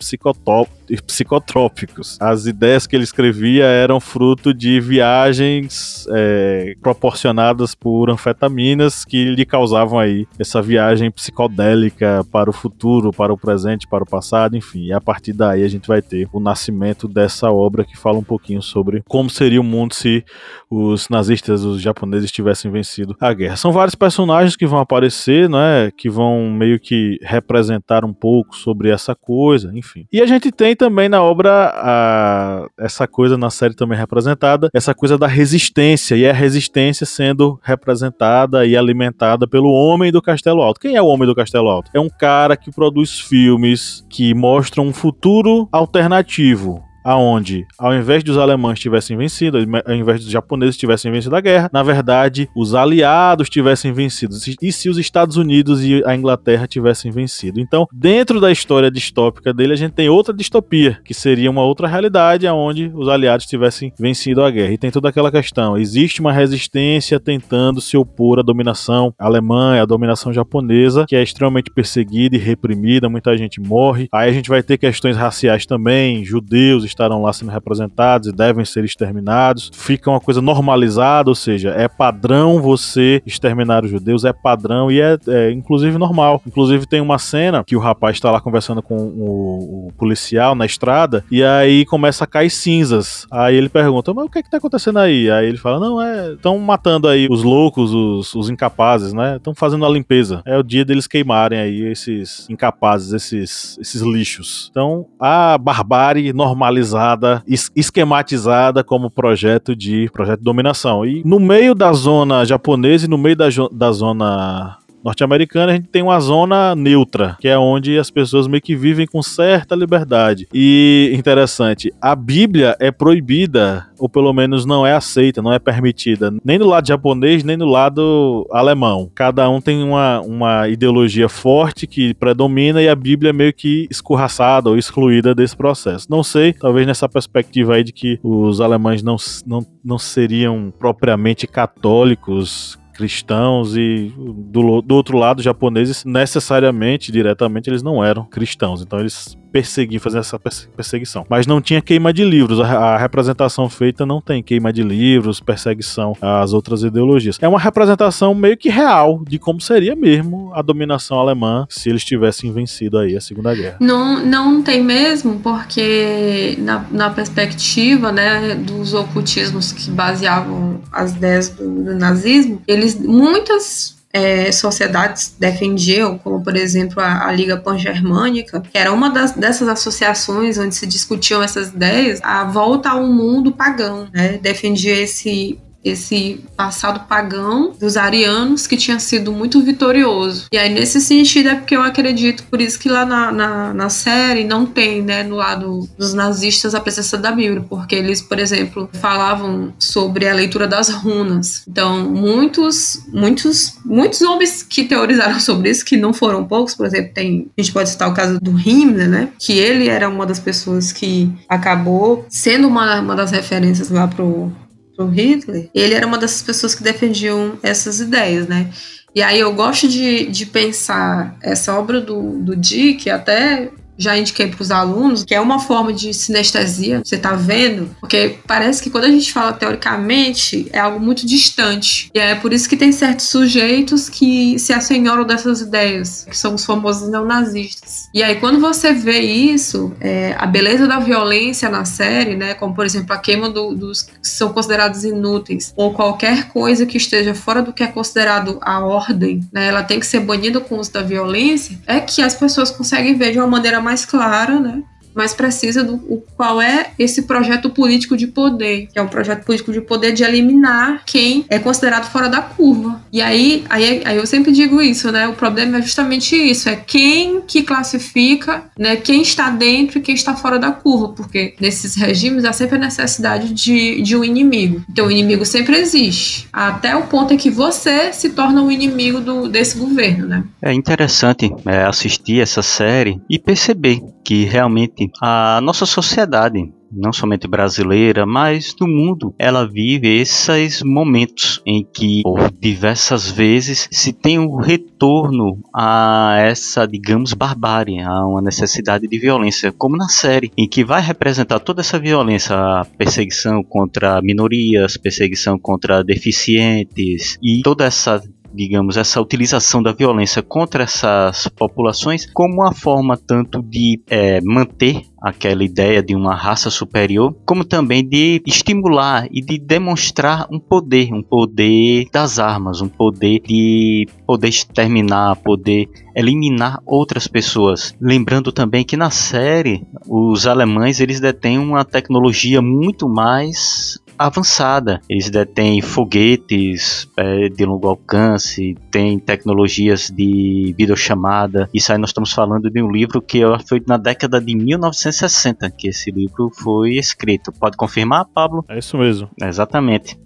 psicotrópicos. 1.06 2.18
As 2.20 2.46
ideias 2.46 2.88
que 2.88 2.96
ele 2.96 3.04
escrevia 3.04 3.66
eram 3.66 4.00
fruto 4.00 4.54
de 4.54 4.80
viagens 4.80 6.08
é, 6.12 6.76
proporcionadas 6.82 7.76
por 7.76 8.10
anfetaminas 8.10 9.06
que 9.06 9.26
lhe 9.26 9.46
causavam 9.46 10.00
aí 10.00 10.28
essa 10.38 10.62
viagem 10.62 11.12
psicodélica 11.12 12.26
para 12.32 12.50
o 12.50 12.54
futuro, 12.54 13.12
para 13.12 13.34
o 13.34 13.38
presente, 13.38 13.88
para 13.88 14.04
o 14.04 14.08
passado, 14.08 14.56
enfim. 14.58 14.86
E 14.86 14.94
a 14.94 15.02
partir 15.02 15.34
daí 15.34 15.64
a 15.64 15.68
gente 15.68 15.88
vai 15.88 16.02
ter 16.02 16.28
o 16.34 16.40
nascimento 16.40 17.08
dessa 17.08 17.52
obra 17.52 17.84
que 17.84 17.98
fala 17.98 18.18
um 18.18 18.24
pouquinho 18.24 18.62
sobre 18.62 19.04
como 19.08 19.30
seria 19.30 19.62
o 19.62 19.64
mundo 19.64 19.94
se 19.94 20.24
os 20.70 21.10
nazistas, 21.10 21.64
os 21.64 21.82
japoneses 21.82 22.32
tivessem 22.32 22.72
vencido 22.72 23.16
a 23.20 23.34
guerra. 23.34 23.56
São 23.56 23.72
vários 23.72 23.96
personagens 23.96 24.56
que 24.56 24.68
vão 24.68 24.80
aparecer, 24.80 25.50
né, 25.50 25.92
que 25.96 26.10
vão 26.10 26.50
meio 26.52 26.80
que 26.80 27.18
representar 27.22 28.06
um 28.06 28.14
pouco 28.14 28.56
sobre 28.56 28.90
essa 28.90 29.16
coisa, 29.16 29.72
enfim. 29.74 30.06
E 30.12 30.22
a 30.22 30.26
gente 30.26 30.52
tem 30.52 30.76
também 30.80 31.10
na 31.10 31.22
obra 31.22 31.74
a, 31.76 32.68
essa 32.78 33.06
coisa 33.06 33.38
na 33.38 33.50
série 33.50 33.76
também 33.76 33.98
representada, 33.98 34.70
essa 34.74 34.96
coisa 34.96 35.18
da 35.18 35.28
resistência, 35.28 36.16
e 36.16 36.26
a 36.26 36.32
resistência 36.32 37.06
sendo 37.06 37.60
representada 37.62 38.66
e 38.66 38.78
alimentada 38.78 39.46
pelo 39.46 39.70
Homem 39.70 40.10
do 40.10 40.22
Castelo 40.22 40.62
Alto. 40.62 40.80
Quem 40.80 40.96
é 40.96 41.02
o 41.02 41.08
Homem 41.08 41.28
do 41.28 41.36
Castelo 41.36 41.68
Alto? 41.68 41.92
É 41.94 42.00
um 42.00 42.10
cara 42.10 42.56
que 42.56 42.72
produz 42.72 43.20
filmes 43.20 44.06
que 44.10 44.34
mostram 44.34 44.88
um 44.88 44.94
futuro 44.94 45.68
alternativo, 45.70 46.82
aonde, 47.04 47.66
ao 47.78 47.94
invés 47.94 48.24
dos 48.24 48.38
alemães 48.38 48.80
tivessem 48.80 49.18
vencido, 49.18 49.58
ao 49.86 49.96
invés 49.96 50.22
dos 50.22 50.32
japoneses 50.32 50.78
tivessem 50.78 51.12
vencido 51.12 51.36
a 51.36 51.42
guerra, 51.42 51.70
na 51.72 51.84
verdade, 51.84 52.50
os 52.56 52.74
aliados 52.74 53.50
tivessem 53.50 53.92
vencido. 53.92 54.36
E 54.62 54.72
se 54.72 54.90
os 54.90 54.98
Estados 54.98 55.38
Unidos 55.38 55.84
e 55.84 56.04
a 56.06 56.16
Inglaterra 56.16 56.68
tivessem 56.68 57.12
vencido? 57.12 57.60
Então, 57.60 57.88
dentro 57.92 58.40
da 58.40 58.52
história 58.52 58.92
distópica 58.92 59.54
dele, 59.54 59.74
a 59.74 59.78
gente 59.78 59.94
tem 59.94 60.10
outra 60.10 60.34
distopia, 60.34 61.00
que 61.04 61.14
seria 61.14 61.50
uma 61.50 61.64
outra 61.64 61.88
realidade 61.88 62.48
onde 62.48 62.92
os 62.94 63.08
aliados 63.08 63.46
tivessem 63.46 63.94
vencido 64.00 64.44
a 64.44 64.52
guerra. 64.52 64.74
E 64.74 64.78
tem 64.78 64.92
toda 64.92 65.10
aquela 65.10 65.32
questão: 65.32 65.78
existe 65.78 66.22
uma 66.22 66.32
resistência 66.32 67.20
tentando 67.20 67.82
se 67.82 67.98
opor 67.98 68.40
à 68.40 68.42
dominação 68.42 69.14
alemã, 69.18 69.82
à 69.82 69.86
dominação 69.86 70.34
japonesa, 70.34 71.06
que 71.08 71.16
é 71.16 71.24
extremamente 71.24 71.72
perseguida 71.72 72.36
e 72.36 72.40
reprimida, 72.40 73.10
muita 73.10 73.36
gente 73.38 73.60
morre. 73.60 74.08
Aí 74.12 74.30
a 74.30 74.34
gente 74.34 74.50
vai 74.50 74.64
ter 74.64 74.78
questões 74.78 75.18
raciais 75.18 75.66
também, 75.66 76.24
judeus, 76.24 76.84
estarão 76.90 77.22
lá 77.22 77.32
sendo 77.32 77.52
representados 77.52 78.28
e 78.28 78.32
devem 78.32 78.66
ser 78.66 78.84
exterminados. 78.84 79.72
Fica 79.74 80.10
uma 80.10 80.20
coisa 80.20 80.42
normalizada, 80.42 81.30
ou 81.30 81.36
seja, 81.36 81.70
é 81.70 81.88
padrão 81.88 82.62
você 82.62 83.22
exterminar 83.26 83.84
os 83.84 83.92
judeus, 83.92 84.26
é 84.26 84.34
padrão 84.34 84.92
e 84.92 85.00
é, 85.00 85.18
é 85.28 85.52
inclusive 85.52 85.98
normal. 85.98 86.42
Inclusive 86.46 86.86
tem 86.86 87.02
uma 87.02 87.18
cena 87.18 87.64
que 87.64 87.76
o 87.76 87.80
rapaz 87.80 88.16
está 88.16 88.32
lá 88.32 88.42
conversando 88.42 88.82
com 88.82 88.96
o, 88.96 89.88
o, 89.88 89.94
policial 89.98 90.56
na 90.56 90.66
estrada 90.66 91.24
e 91.32 91.44
aí 91.44 91.86
começa 91.86 92.24
a 92.24 92.28
cair 92.28 92.50
cinzas. 92.50 93.26
Aí 93.32 93.56
ele 93.56 93.70
pergunta, 93.70 94.14
mas 94.14 94.26
o 94.26 94.30
que 94.30 94.40
é 94.40 94.44
que 94.44 94.50
tá 94.50 94.58
acontecendo 94.58 95.00
aí? 95.00 95.30
Aí 95.30 95.48
ele 95.48 95.58
fala, 95.58 95.80
não, 95.80 96.02
é, 96.02 96.34
estão 96.34 96.58
matando 96.58 97.08
aí 97.08 97.28
os 97.30 97.44
loucos, 97.44 97.94
os, 97.94 98.34
os 98.36 98.50
incapazes, 98.50 99.14
né? 99.14 99.38
Estão 99.38 99.54
fazendo 99.54 99.86
a 99.86 99.90
limpeza. 99.90 100.42
É 100.46 100.58
o 100.58 100.64
dia 100.64 100.84
deles 100.84 101.08
queimarem 101.08 101.60
aí 101.60 101.82
esses 101.82 102.50
incapazes, 102.50 103.14
esses, 103.14 103.78
esses 103.80 104.02
lixos. 104.02 104.70
Então, 104.72 105.06
a 105.20 105.58
barbárie 105.58 106.34
normalizada 106.34 106.79
analisada, 106.80 107.44
esquematizada 107.76 108.84
como 108.84 109.10
projeto 109.10 109.76
de 109.76 110.10
projeto 110.12 110.40
de 110.40 110.46
dominação. 110.46 111.06
E 111.06 111.22
no 111.26 111.40
meio 111.40 111.76
da 111.76 111.92
zona 111.94 112.46
japonesa 112.46 113.06
e 113.06 113.10
no 113.10 113.18
meio 113.18 113.36
da, 113.36 113.48
da 113.72 113.92
zona 113.92 114.78
norte-americana, 115.04 115.72
a 115.72 115.76
gente 115.76 115.88
tem 115.88 116.02
uma 116.02 116.20
zona 116.20 116.76
neutra, 116.76 117.38
que 117.40 117.48
é 117.48 117.58
onde 117.58 117.98
as 117.98 118.10
pessoas 118.10 118.48
meio 118.48 118.62
que 118.62 118.76
vivem 118.76 119.08
com 119.08 119.22
certa 119.22 119.76
liberdade. 119.76 120.48
E 120.54 121.12
interessante, 121.14 121.94
a 122.02 122.16
Bíblia 122.16 122.76
é 122.80 122.92
proibida, 122.92 123.88
ou 123.98 124.10
pelo 124.10 124.34
menos 124.34 124.66
não 124.66 124.86
é 124.86 124.94
aceita, 124.94 125.42
não 125.42 125.54
é 125.54 125.60
permitida, 125.60 126.34
nem 126.44 126.58
no 126.58 126.68
lado 126.68 126.88
japonês, 126.88 127.44
nem 127.44 127.58
no 127.58 127.66
lado 127.66 128.48
alemão. 128.52 129.10
Cada 129.14 129.50
um 129.50 129.62
tem 129.62 129.84
uma, 129.84 130.22
uma 130.22 130.68
ideologia 130.68 131.30
forte 131.30 131.88
que 131.88 132.14
predomina 132.14 132.82
e 132.82 132.90
a 132.90 132.96
Bíblia 132.96 133.30
é 133.30 133.34
meio 133.34 133.54
que 133.54 133.88
escorraçada 133.90 134.70
ou 134.70 134.78
excluída 134.78 135.36
desse 135.36 135.56
processo. 135.56 136.08
Não 136.10 136.24
sei, 136.24 136.54
talvez 136.54 136.86
nessa 136.88 137.08
perspectiva 137.10 137.76
aí 137.76 137.84
de 137.84 137.92
que 137.92 138.20
os 138.24 138.62
alemães 138.62 139.04
não, 139.04 139.16
não, 139.46 139.66
não 139.84 139.98
seriam 139.98 140.74
propriamente 140.78 141.48
católicos, 141.48 142.79
cristãos 143.00 143.78
e 143.78 144.14
do, 144.18 144.82
do 144.82 144.94
outro 144.94 145.18
lado, 145.18 145.42
japoneses, 145.42 146.04
necessariamente, 146.04 147.14
diretamente, 147.14 147.70
eles 147.70 147.82
não 147.82 148.04
eram 148.04 148.26
cristãos. 148.26 148.82
Então 148.82 149.00
eles 149.00 149.38
perseguir, 149.52 150.00
fazer 150.00 150.20
essa 150.20 150.40
perseguição. 150.40 151.26
Mas 151.30 151.48
não 151.48 151.62
tinha 151.62 151.82
queima 151.82 152.14
de 152.14 152.24
livros. 152.24 152.60
A, 152.60 152.96
a, 152.96 152.98
representação 152.98 153.70
feita 153.70 154.06
não 154.06 154.22
tem 154.22 154.42
queima 154.42 154.72
de 154.72 154.84
livros, 154.84 155.40
perseguição 155.40 156.16
às 156.22 156.54
outras 156.54 156.84
ideologias. 156.84 157.38
É 157.42 157.48
uma 157.48 157.60
representação 157.60 158.34
meio 158.34 158.58
que 158.58 158.70
real 158.70 159.24
de 159.28 159.40
como 159.40 159.60
seria 159.60 159.96
mesmo 159.96 160.52
a 160.54 160.62
dominação 160.62 161.20
alemã 161.20 161.66
se 161.70 161.90
eles 161.90 162.04
tivessem 162.04 162.52
vencido 162.52 162.98
aí 162.98 163.16
a 163.16 163.22
Segunda 163.22 163.54
Guerra. 163.54 163.78
Não, 163.80 164.24
não 164.26 164.62
tem 164.62 164.84
mesmo, 164.84 165.40
porque 165.40 166.56
na, 166.60 166.86
na 166.92 167.10
perspectiva 167.10 168.12
né, 168.12 168.56
dos 168.56 168.94
ocultismos 168.94 169.72
que 169.72 169.90
baseavam 169.92 170.82
as 170.92 171.12
ideias 171.12 171.50
do, 171.50 171.84
do 171.84 171.96
nazismo, 171.96 172.62
eles 172.68 173.00
muitas 173.00 173.99
é, 174.12 174.52
sociedades 174.52 175.36
defendiam, 175.38 176.18
como 176.18 176.44
por 176.44 176.56
exemplo 176.56 177.02
a, 177.02 177.28
a 177.28 177.32
Liga 177.32 177.58
Pan-Germânica, 177.58 178.62
que 178.62 178.78
era 178.78 178.92
uma 178.92 179.10
das, 179.10 179.34
dessas 179.34 179.68
associações 179.68 180.58
onde 180.58 180.76
se 180.76 180.88
discutiam 180.88 181.44
essas 181.44 181.70
ideias, 181.70 182.20
a 182.24 182.44
volta 182.44 182.90
ao 182.90 183.06
mundo 183.06 183.52
pagão, 183.52 184.08
né? 184.12 184.40
defendia 184.42 184.96
esse 184.96 185.60
esse 185.84 186.44
passado 186.56 187.08
pagão 187.08 187.74
dos 187.80 187.96
arianos 187.96 188.68
que 188.68 188.78
tinha 188.78 189.00
sido 189.00 189.32
muito 189.32 189.62
vitorioso. 189.62 190.48
E 190.52 190.58
aí, 190.58 190.74
nesse 190.74 191.00
sentido, 191.00 191.50
é 191.50 191.56
porque 191.56 191.76
eu 191.76 191.82
acredito, 191.82 192.44
por 192.44 192.62
isso 192.62 192.80
que 192.80 192.90
lá 192.90 193.06
na, 193.06 193.32
na, 193.32 193.74
na, 193.74 193.90
série 193.90 194.44
não 194.44 194.66
tem, 194.66 195.02
né, 195.02 195.24
no 195.24 195.36
lado 195.36 195.88
dos 195.98 196.14
nazistas, 196.14 196.76
a 196.76 196.80
presença 196.80 197.18
da 197.18 197.32
Bíblia, 197.32 197.66
porque 197.68 197.96
eles, 197.96 198.22
por 198.22 198.40
exemplo, 198.40 198.90
falavam 198.94 199.74
sobre 199.80 200.28
a 200.28 200.34
leitura 200.34 200.68
das 200.68 200.90
runas. 200.90 201.64
Então, 201.68 202.10
muitos, 202.10 203.04
muitos, 203.12 203.78
muitos 203.86 204.22
homens 204.22 204.64
que 204.64 204.84
teorizaram 204.84 205.40
sobre 205.40 205.70
isso, 205.70 205.86
que 205.86 205.98
não 205.98 206.14
foram 206.14 206.46
poucos, 206.46 206.76
por 206.76 206.86
exemplo, 206.86 207.14
tem, 207.14 207.50
a 207.58 207.62
gente 207.62 207.74
pode 207.74 207.90
citar 207.90 208.10
o 208.10 208.14
caso 208.14 208.40
do 208.40 208.58
Himmler, 208.60 209.10
né, 209.10 209.30
que 209.40 209.54
ele 209.54 209.88
era 209.88 210.10
uma 210.10 210.26
das 210.26 210.40
pessoas 210.40 210.92
que 210.92 211.32
acabou 211.48 212.26
sendo 212.30 212.68
uma, 212.68 213.00
uma 213.00 213.16
das 213.16 213.32
referências 213.32 213.90
lá 213.90 214.08
pro 214.08 214.52
pro 215.00 215.08
Hitler, 215.08 215.70
ele 215.74 215.94
era 215.94 216.06
uma 216.06 216.18
dessas 216.18 216.42
pessoas 216.42 216.76
que 216.76 216.84
defendiam 216.84 217.58
essas 217.64 218.02
ideias, 218.02 218.50
né? 218.50 218.70
E 219.16 219.22
aí 219.22 219.40
eu 219.40 219.54
gosto 219.54 219.88
de, 219.88 220.26
de 220.26 220.46
pensar 220.46 221.38
essa 221.42 221.74
obra 221.80 222.02
do, 222.02 222.40
do 222.40 222.54
Dick, 222.54 223.10
até 223.10 223.72
já 224.00 224.18
indiquei 224.18 224.48
para 224.48 224.62
os 224.62 224.72
alunos, 224.72 225.26
que 225.26 225.36
é 225.36 225.42
uma 225.42 225.60
forma 225.60 225.92
de 225.92 226.14
sinestesia, 226.14 227.02
você 227.04 227.16
está 227.16 227.34
vendo, 227.34 227.94
porque 228.00 228.38
parece 228.48 228.82
que 228.82 228.90
quando 228.90 229.04
a 229.04 229.12
gente 229.12 229.32
fala 229.32 229.52
teoricamente 229.52 230.70
é 230.72 230.80
algo 230.80 231.00
muito 231.00 231.28
distante. 231.28 232.10
E 232.14 232.20
é 232.20 232.34
por 232.34 232.54
isso 232.54 232.68
que 232.70 232.78
tem 232.78 232.94
certos 232.94 233.26
sujeitos 233.26 234.08
que 234.08 234.58
se 234.58 234.72
assenhoram 234.72 235.26
dessas 235.26 235.60
ideias, 235.60 236.26
que 236.30 236.38
são 236.38 236.56
os 236.56 236.64
famosos 236.66 237.10
neonazistas. 237.10 238.08
E 238.14 238.24
aí 238.24 238.36
quando 238.36 238.60
você 238.60 238.94
vê 238.94 239.20
isso, 239.20 239.94
é, 240.00 240.34
a 240.38 240.46
beleza 240.46 240.88
da 240.88 241.00
violência 241.00 241.70
na 241.70 241.84
série, 241.84 242.38
né, 242.38 242.54
como 242.54 242.74
por 242.74 242.86
exemplo 242.86 243.14
a 243.14 243.18
queima 243.18 243.50
do, 243.50 243.76
dos 243.76 244.04
que 244.04 244.14
são 244.22 244.54
considerados 244.54 245.04
inúteis, 245.04 245.74
ou 245.76 245.94
qualquer 245.94 246.48
coisa 246.48 246.86
que 246.86 246.98
esteja 246.98 247.36
fora 247.36 247.62
do 247.62 247.74
que 247.74 247.84
é 247.84 247.88
considerado 247.88 248.58
a 248.62 248.80
ordem, 248.80 249.46
né, 249.52 249.68
ela 249.68 249.84
tem 249.84 250.00
que 250.00 250.06
ser 250.06 250.22
banida 250.22 250.62
com 250.62 250.76
o 250.76 250.80
uso 250.80 250.94
da 250.94 251.02
violência, 251.02 251.78
é 251.86 252.00
que 252.00 252.22
as 252.22 252.34
pessoas 252.34 252.72
conseguem 252.72 253.16
ver 253.16 253.34
de 253.34 253.40
uma 253.40 253.48
maneira 253.48 253.82
mais 253.82 253.89
mais 253.90 254.06
clara, 254.06 254.60
né? 254.60 254.84
mas 255.16 255.34
precisa 255.34 255.84
do 255.84 255.96
o, 255.96 256.24
qual 256.38 256.62
é 256.62 256.92
esse 256.98 257.24
projeto 257.24 257.70
político 257.72 258.16
de 258.16 258.28
poder, 258.28 258.88
que 258.88 259.00
é 259.00 259.02
o 259.02 259.10
projeto 259.10 259.44
político 259.44 259.74
de 259.74 259.82
poder 259.82 260.14
de 260.14 260.24
eliminar 260.24 261.04
quem 261.06 261.46
é 261.50 261.58
considerado 261.58 262.10
fora 262.10 262.30
da 262.30 262.42
curva. 262.42 263.02
E 263.12 263.22
aí, 263.22 263.64
aí, 263.70 264.02
aí 264.06 264.18
eu 264.18 264.26
sempre 264.26 264.52
digo 264.52 264.82
isso, 264.82 265.12
né? 265.12 265.28
O 265.28 265.34
problema 265.34 265.78
é 265.78 265.82
justamente 265.82 266.36
isso, 266.36 266.70
é 266.70 266.76
quem 266.76 267.42
que 267.42 267.64
classifica, 267.64 268.64
né? 268.78 268.96
Quem 268.96 269.22
está 269.22 269.50
dentro 269.50 270.00
e 270.00 270.02
quem 270.02 270.16
está 270.16 270.36
fora 270.36 270.60
da 270.60 270.72
curva, 270.72 271.10
porque 271.10 271.56
nesses 271.60 271.96
regimes 271.96 272.46
há 272.46 272.54
sempre 272.54 272.76
a 272.76 272.80
necessidade 272.80 273.54
de, 273.54 274.02
de 274.02 274.16
um 274.16 274.24
inimigo. 274.24 274.84
Então 274.90 275.08
o 275.08 275.12
inimigo 275.12 275.46
sempre 275.46 275.78
existe, 275.78 276.48
até 276.52 276.96
o 276.96 277.08
ponto 277.08 277.34
em 277.34 277.38
que 277.38 277.50
você 277.50 278.14
se 278.14 278.30
torna 278.30 278.62
um 278.62 278.72
inimigo 278.72 279.20
do, 279.20 279.48
desse 279.48 279.78
governo, 279.78 280.28
né? 280.28 280.44
É 280.62 280.74
interessante 280.74 281.52
é, 281.66 281.84
assistir 281.84 282.42
essa 282.42 282.62
série 282.62 283.20
e 283.30 283.40
perceber 283.40 284.02
que 284.24 284.46
realmente 284.46 285.10
a 285.22 285.60
nossa 285.62 285.86
sociedade 285.86 286.72
não 286.92 287.14
somente 287.14 287.48
brasileira, 287.48 288.26
mas 288.26 288.74
do 288.74 288.88
mundo, 288.88 289.34
ela 289.38 289.68
vive 289.68 290.08
esses 290.08 290.82
momentos 290.82 291.62
em 291.66 291.86
que, 291.86 292.22
por 292.24 292.52
diversas 292.60 293.30
vezes, 293.30 293.88
se 293.92 294.14
tem 294.14 294.40
um 294.40 294.56
retorno 294.56 295.60
a 295.74 296.36
essa, 296.40 296.86
digamos, 296.86 297.34
barbárie, 297.34 298.00
a 298.00 298.26
uma 298.26 298.42
necessidade 298.42 299.08
de 299.08 299.20
violência, 299.20 299.72
como 299.72 299.98
na 299.98 300.10
série, 300.10 300.52
em 300.58 300.68
que 300.68 300.84
vai 300.84 301.02
representar 301.02 301.60
toda 301.60 301.82
essa 301.82 302.00
violência, 302.00 302.56
a 302.56 302.86
perseguição 302.98 303.64
contra 303.64 304.22
minorias, 304.22 304.98
perseguição 304.98 305.58
contra 305.58 306.04
deficientes 306.04 307.38
e 307.42 307.62
toda 307.62 307.86
essa 307.86 308.22
digamos, 308.54 308.98
essa 308.98 309.22
utilização 309.22 309.82
da 309.82 309.92
violência 309.92 310.42
contra 310.42 310.84
essas 310.84 311.48
populações 311.48 312.26
como 312.32 312.56
uma 312.56 312.74
forma 312.74 313.18
tanto 313.18 313.62
de 313.62 314.02
é, 314.10 314.40
manter 314.42 315.04
aquela 315.22 315.64
ideia 315.64 316.02
de 316.02 316.16
uma 316.16 316.34
raça 316.34 316.70
superior, 316.70 317.36
como 317.46 317.66
também 317.66 318.08
de 318.08 318.42
estimular 318.46 319.28
e 319.32 319.42
de 319.42 319.60
demonstrar 319.60 320.48
um 320.52 320.60
poder, 320.60 321.14
um 321.14 321.22
poder 321.22 322.06
das 322.12 322.40
armas, 322.40 322.82
um 322.82 322.88
poder 322.88 323.42
de 323.42 324.08
poder 324.26 324.48
exterminar, 324.48 325.36
poder 325.38 325.90
eliminar 326.16 326.80
outras 326.86 327.28
pessoas. 327.28 327.94
Lembrando 328.00 328.52
também 328.52 328.84
que 328.84 328.98
na 328.98 329.10
série 329.10 329.86
os 330.08 330.48
alemães 330.48 331.00
eles 331.00 331.20
detêm 331.20 331.58
uma 331.58 331.84
tecnologia 331.84 332.62
muito 332.62 333.08
mais 333.08 334.00
avançada. 334.20 335.00
Eles 335.08 335.30
detêm 335.30 335.82
foguetes 335.82 337.08
é, 337.16 337.48
de 337.48 337.66
longo 337.66 337.88
alcance, 337.88 338.76
têm 338.92 339.18
tecnologias 339.18 340.10
de 340.10 340.76
videochamada. 340.78 341.70
Isso 341.74 341.94
aí 341.94 341.98
nós 341.98 342.10
estamos 342.10 342.34
falando 342.34 342.70
de 342.70 342.84
um 342.84 342.92
livro 342.92 343.22
que 343.22 343.40
foi 343.66 343.82
na 343.88 343.96
década 343.96 344.42
de 344.42 344.54
1960 344.54 345.72
que 345.72 345.88
esse 345.88 346.12
livro 346.12 346.52
foi 346.54 346.96
escrito. 346.96 347.54
Pode 347.54 347.78
confirmar, 347.78 348.26
Pablo? 348.26 348.66
É 348.68 348.78
isso 348.78 348.98
mesmo. 348.98 349.30
Exatamente. 349.42 350.20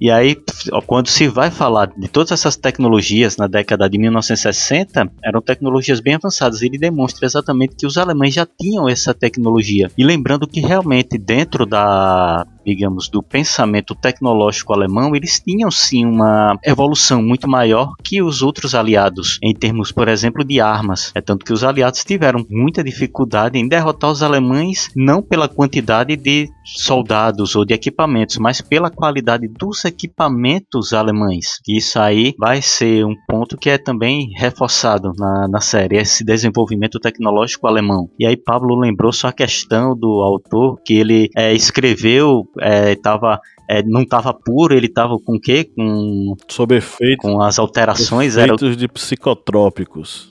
E 0.00 0.10
aí, 0.10 0.36
quando 0.86 1.08
se 1.08 1.28
vai 1.28 1.50
falar 1.50 1.86
de 1.96 2.08
todas 2.08 2.32
essas 2.32 2.56
tecnologias 2.56 3.36
na 3.36 3.46
década 3.46 3.88
de 3.88 3.98
1960, 3.98 5.12
eram 5.22 5.40
tecnologias 5.40 6.00
bem 6.00 6.14
avançadas. 6.14 6.62
Ele 6.62 6.78
demonstra 6.78 7.26
exatamente 7.26 7.76
que 7.76 7.86
os 7.86 7.96
alemães 7.96 8.34
já 8.34 8.46
tinham 8.46 8.88
essa 8.88 9.14
tecnologia. 9.14 9.90
E 9.96 10.04
lembrando 10.04 10.46
que 10.46 10.60
realmente 10.60 11.18
dentro 11.18 11.66
da 11.66 12.46
digamos, 12.64 13.08
do 13.08 13.22
pensamento 13.22 13.94
tecnológico 13.94 14.72
alemão, 14.72 15.14
eles 15.14 15.40
tinham 15.40 15.70
sim 15.70 16.04
uma 16.04 16.56
evolução 16.64 17.22
muito 17.22 17.48
maior 17.48 17.92
que 18.02 18.22
os 18.22 18.42
outros 18.42 18.74
aliados, 18.74 19.38
em 19.42 19.54
termos, 19.54 19.92
por 19.92 20.08
exemplo, 20.08 20.44
de 20.44 20.60
armas. 20.60 21.12
É 21.14 21.20
tanto 21.20 21.44
que 21.44 21.52
os 21.52 21.64
aliados 21.64 22.04
tiveram 22.04 22.44
muita 22.50 22.82
dificuldade 22.82 23.58
em 23.58 23.68
derrotar 23.68 24.10
os 24.10 24.22
alemães, 24.22 24.90
não 24.96 25.22
pela 25.22 25.48
quantidade 25.48 26.16
de 26.16 26.48
soldados 26.64 27.54
ou 27.56 27.64
de 27.64 27.74
equipamentos, 27.74 28.38
mas 28.38 28.60
pela 28.60 28.90
qualidade 28.90 29.48
dos 29.48 29.84
equipamentos 29.84 30.92
alemães. 30.92 31.60
Isso 31.68 31.98
aí 31.98 32.34
vai 32.38 32.62
ser 32.62 33.04
um 33.04 33.14
ponto 33.28 33.56
que 33.56 33.70
é 33.70 33.78
também 33.78 34.30
reforçado 34.36 35.12
na, 35.16 35.48
na 35.48 35.60
série, 35.60 35.96
esse 35.96 36.24
desenvolvimento 36.24 36.98
tecnológico 36.98 37.66
alemão. 37.66 38.08
E 38.18 38.26
aí 38.26 38.36
Pablo 38.36 38.78
lembrou 38.78 39.12
só 39.12 39.28
a 39.28 39.32
questão 39.32 39.96
do 39.96 40.20
autor, 40.20 40.80
que 40.84 40.94
ele 40.94 41.28
é, 41.36 41.52
escreveu, 41.52 42.44
estava 42.60 43.40
é, 43.68 43.78
é, 43.78 43.82
não 43.82 44.02
estava 44.02 44.34
puro, 44.34 44.74
ele 44.74 44.86
estava 44.86 45.18
com 45.18 45.36
o 45.36 45.40
quê? 45.40 45.64
Com, 45.64 46.36
Sob 46.48 46.74
efeito, 46.74 47.22
com 47.22 47.40
as 47.40 47.58
alterações. 47.58 48.36
Efeitos 48.36 48.68
era... 48.68 48.76
de 48.76 48.88
psicotrópicos. 48.88 50.30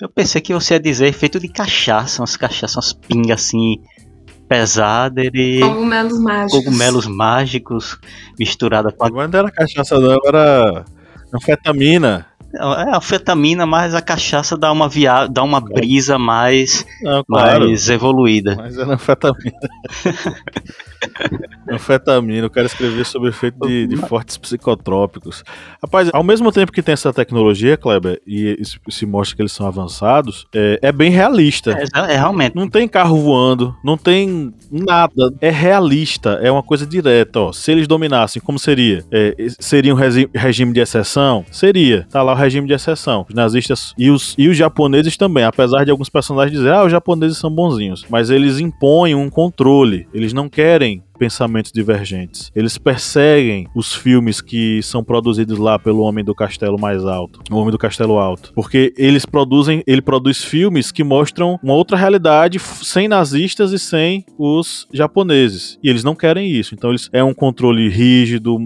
Eu 0.00 0.08
pensei 0.08 0.40
que 0.40 0.54
você 0.54 0.74
ia 0.74 0.80
dizer 0.80 1.06
efeito 1.06 1.38
de 1.38 1.48
cachaça, 1.48 2.22
umas 2.22 2.36
cachaças, 2.36 2.76
umas 2.76 2.92
pingas 2.92 3.40
assim, 3.40 3.76
pesada, 4.48 5.22
ele. 5.22 5.60
Cogumelos 5.60 6.18
mágicos. 6.18 6.64
Cogumelos 6.64 7.06
mágicos 7.06 7.98
misturada 8.38 8.90
com 8.90 9.08
não 9.08 9.20
era 9.22 9.50
cachaça, 9.50 9.98
não, 9.98 10.18
era 10.26 10.84
anfetamina. 11.32 12.26
É, 12.54 12.62
a 12.62 12.96
anfetamina, 12.96 13.66
mas 13.66 13.94
a 13.94 14.02
cachaça 14.02 14.56
dá 14.56 14.70
uma, 14.70 14.88
via... 14.88 15.26
dá 15.26 15.42
uma 15.42 15.60
brisa 15.60 16.18
mais, 16.18 16.84
não, 17.02 17.24
claro, 17.24 17.66
mais 17.66 17.88
evoluída. 17.88 18.56
Mas 18.56 18.76
era 18.76 18.94
anfetamina. 18.94 19.58
Anfetamina, 21.68 22.46
eu 22.46 22.50
quero 22.50 22.66
escrever 22.66 23.04
sobre 23.04 23.28
o 23.28 23.30
efeito 23.30 23.66
de, 23.66 23.86
de, 23.86 23.96
fortes 23.96 24.36
psicotrópicos. 24.36 25.42
Rapaz, 25.82 26.10
ao 26.12 26.22
mesmo 26.22 26.52
tempo 26.52 26.72
que 26.72 26.82
tem 26.82 26.92
essa 26.92 27.12
tecnologia, 27.12 27.76
Kleber, 27.76 28.20
e 28.26 28.60
se 28.88 29.06
mostra 29.06 29.36
que 29.36 29.42
eles 29.42 29.52
são 29.52 29.66
avançados, 29.66 30.46
é, 30.54 30.78
é 30.82 30.92
bem 30.92 31.10
realista. 31.10 31.72
É, 31.72 32.12
é, 32.12 32.16
realmente. 32.16 32.54
Não 32.54 32.68
tem 32.68 32.86
carro 32.86 33.16
voando, 33.16 33.74
não 33.82 33.96
tem 33.96 34.52
nada. 34.70 35.32
É 35.40 35.50
realista, 35.50 36.38
é 36.42 36.50
uma 36.50 36.62
coisa 36.62 36.86
direta. 36.86 37.40
Ó. 37.40 37.52
Se 37.52 37.72
eles 37.72 37.86
dominassem, 37.86 38.42
como 38.42 38.58
seria? 38.58 39.04
É, 39.10 39.34
seria 39.58 39.94
um 39.94 39.98
regime 40.34 40.72
de 40.72 40.80
exceção? 40.80 41.44
Seria. 41.50 42.06
Tá 42.10 42.22
lá 42.22 42.32
o 42.32 42.36
regime 42.42 42.66
de 42.66 42.74
exceção. 42.74 43.24
Os 43.28 43.34
nazistas 43.34 43.94
e 43.96 44.10
os, 44.10 44.34
e 44.36 44.48
os 44.48 44.56
japoneses 44.56 45.16
também, 45.16 45.44
apesar 45.44 45.84
de 45.84 45.90
alguns 45.90 46.08
personagens 46.08 46.56
dizerem, 46.56 46.78
ah, 46.78 46.84
os 46.84 46.92
japoneses 46.92 47.38
são 47.38 47.50
bonzinhos. 47.50 48.04
Mas 48.10 48.30
eles 48.30 48.58
impõem 48.58 49.14
um 49.14 49.30
controle. 49.30 50.06
Eles 50.12 50.32
não 50.32 50.48
querem 50.48 51.02
pensamentos 51.22 51.70
divergentes. 51.70 52.50
Eles 52.52 52.76
perseguem 52.76 53.68
os 53.76 53.94
filmes 53.94 54.40
que 54.40 54.82
são 54.82 55.04
produzidos 55.04 55.56
lá 55.56 55.78
pelo 55.78 56.00
Homem 56.00 56.24
do 56.24 56.34
Castelo 56.34 56.76
Mais 56.76 57.04
Alto, 57.04 57.40
o 57.48 57.56
Homem 57.56 57.70
do 57.70 57.78
Castelo 57.78 58.18
Alto, 58.18 58.52
porque 58.56 58.92
eles 58.98 59.24
produzem, 59.24 59.84
ele 59.86 60.02
produz 60.02 60.42
filmes 60.42 60.90
que 60.90 61.04
mostram 61.04 61.60
uma 61.62 61.74
outra 61.74 61.96
realidade 61.96 62.58
sem 62.58 63.06
nazistas 63.06 63.70
e 63.70 63.78
sem 63.78 64.24
os 64.36 64.88
japoneses. 64.92 65.78
E 65.80 65.88
eles 65.88 66.02
não 66.02 66.16
querem 66.16 66.50
isso. 66.50 66.74
Então 66.74 66.90
eles 66.90 67.08
é 67.12 67.22
um 67.22 67.32
controle 67.32 67.88
rígido, 67.88 68.58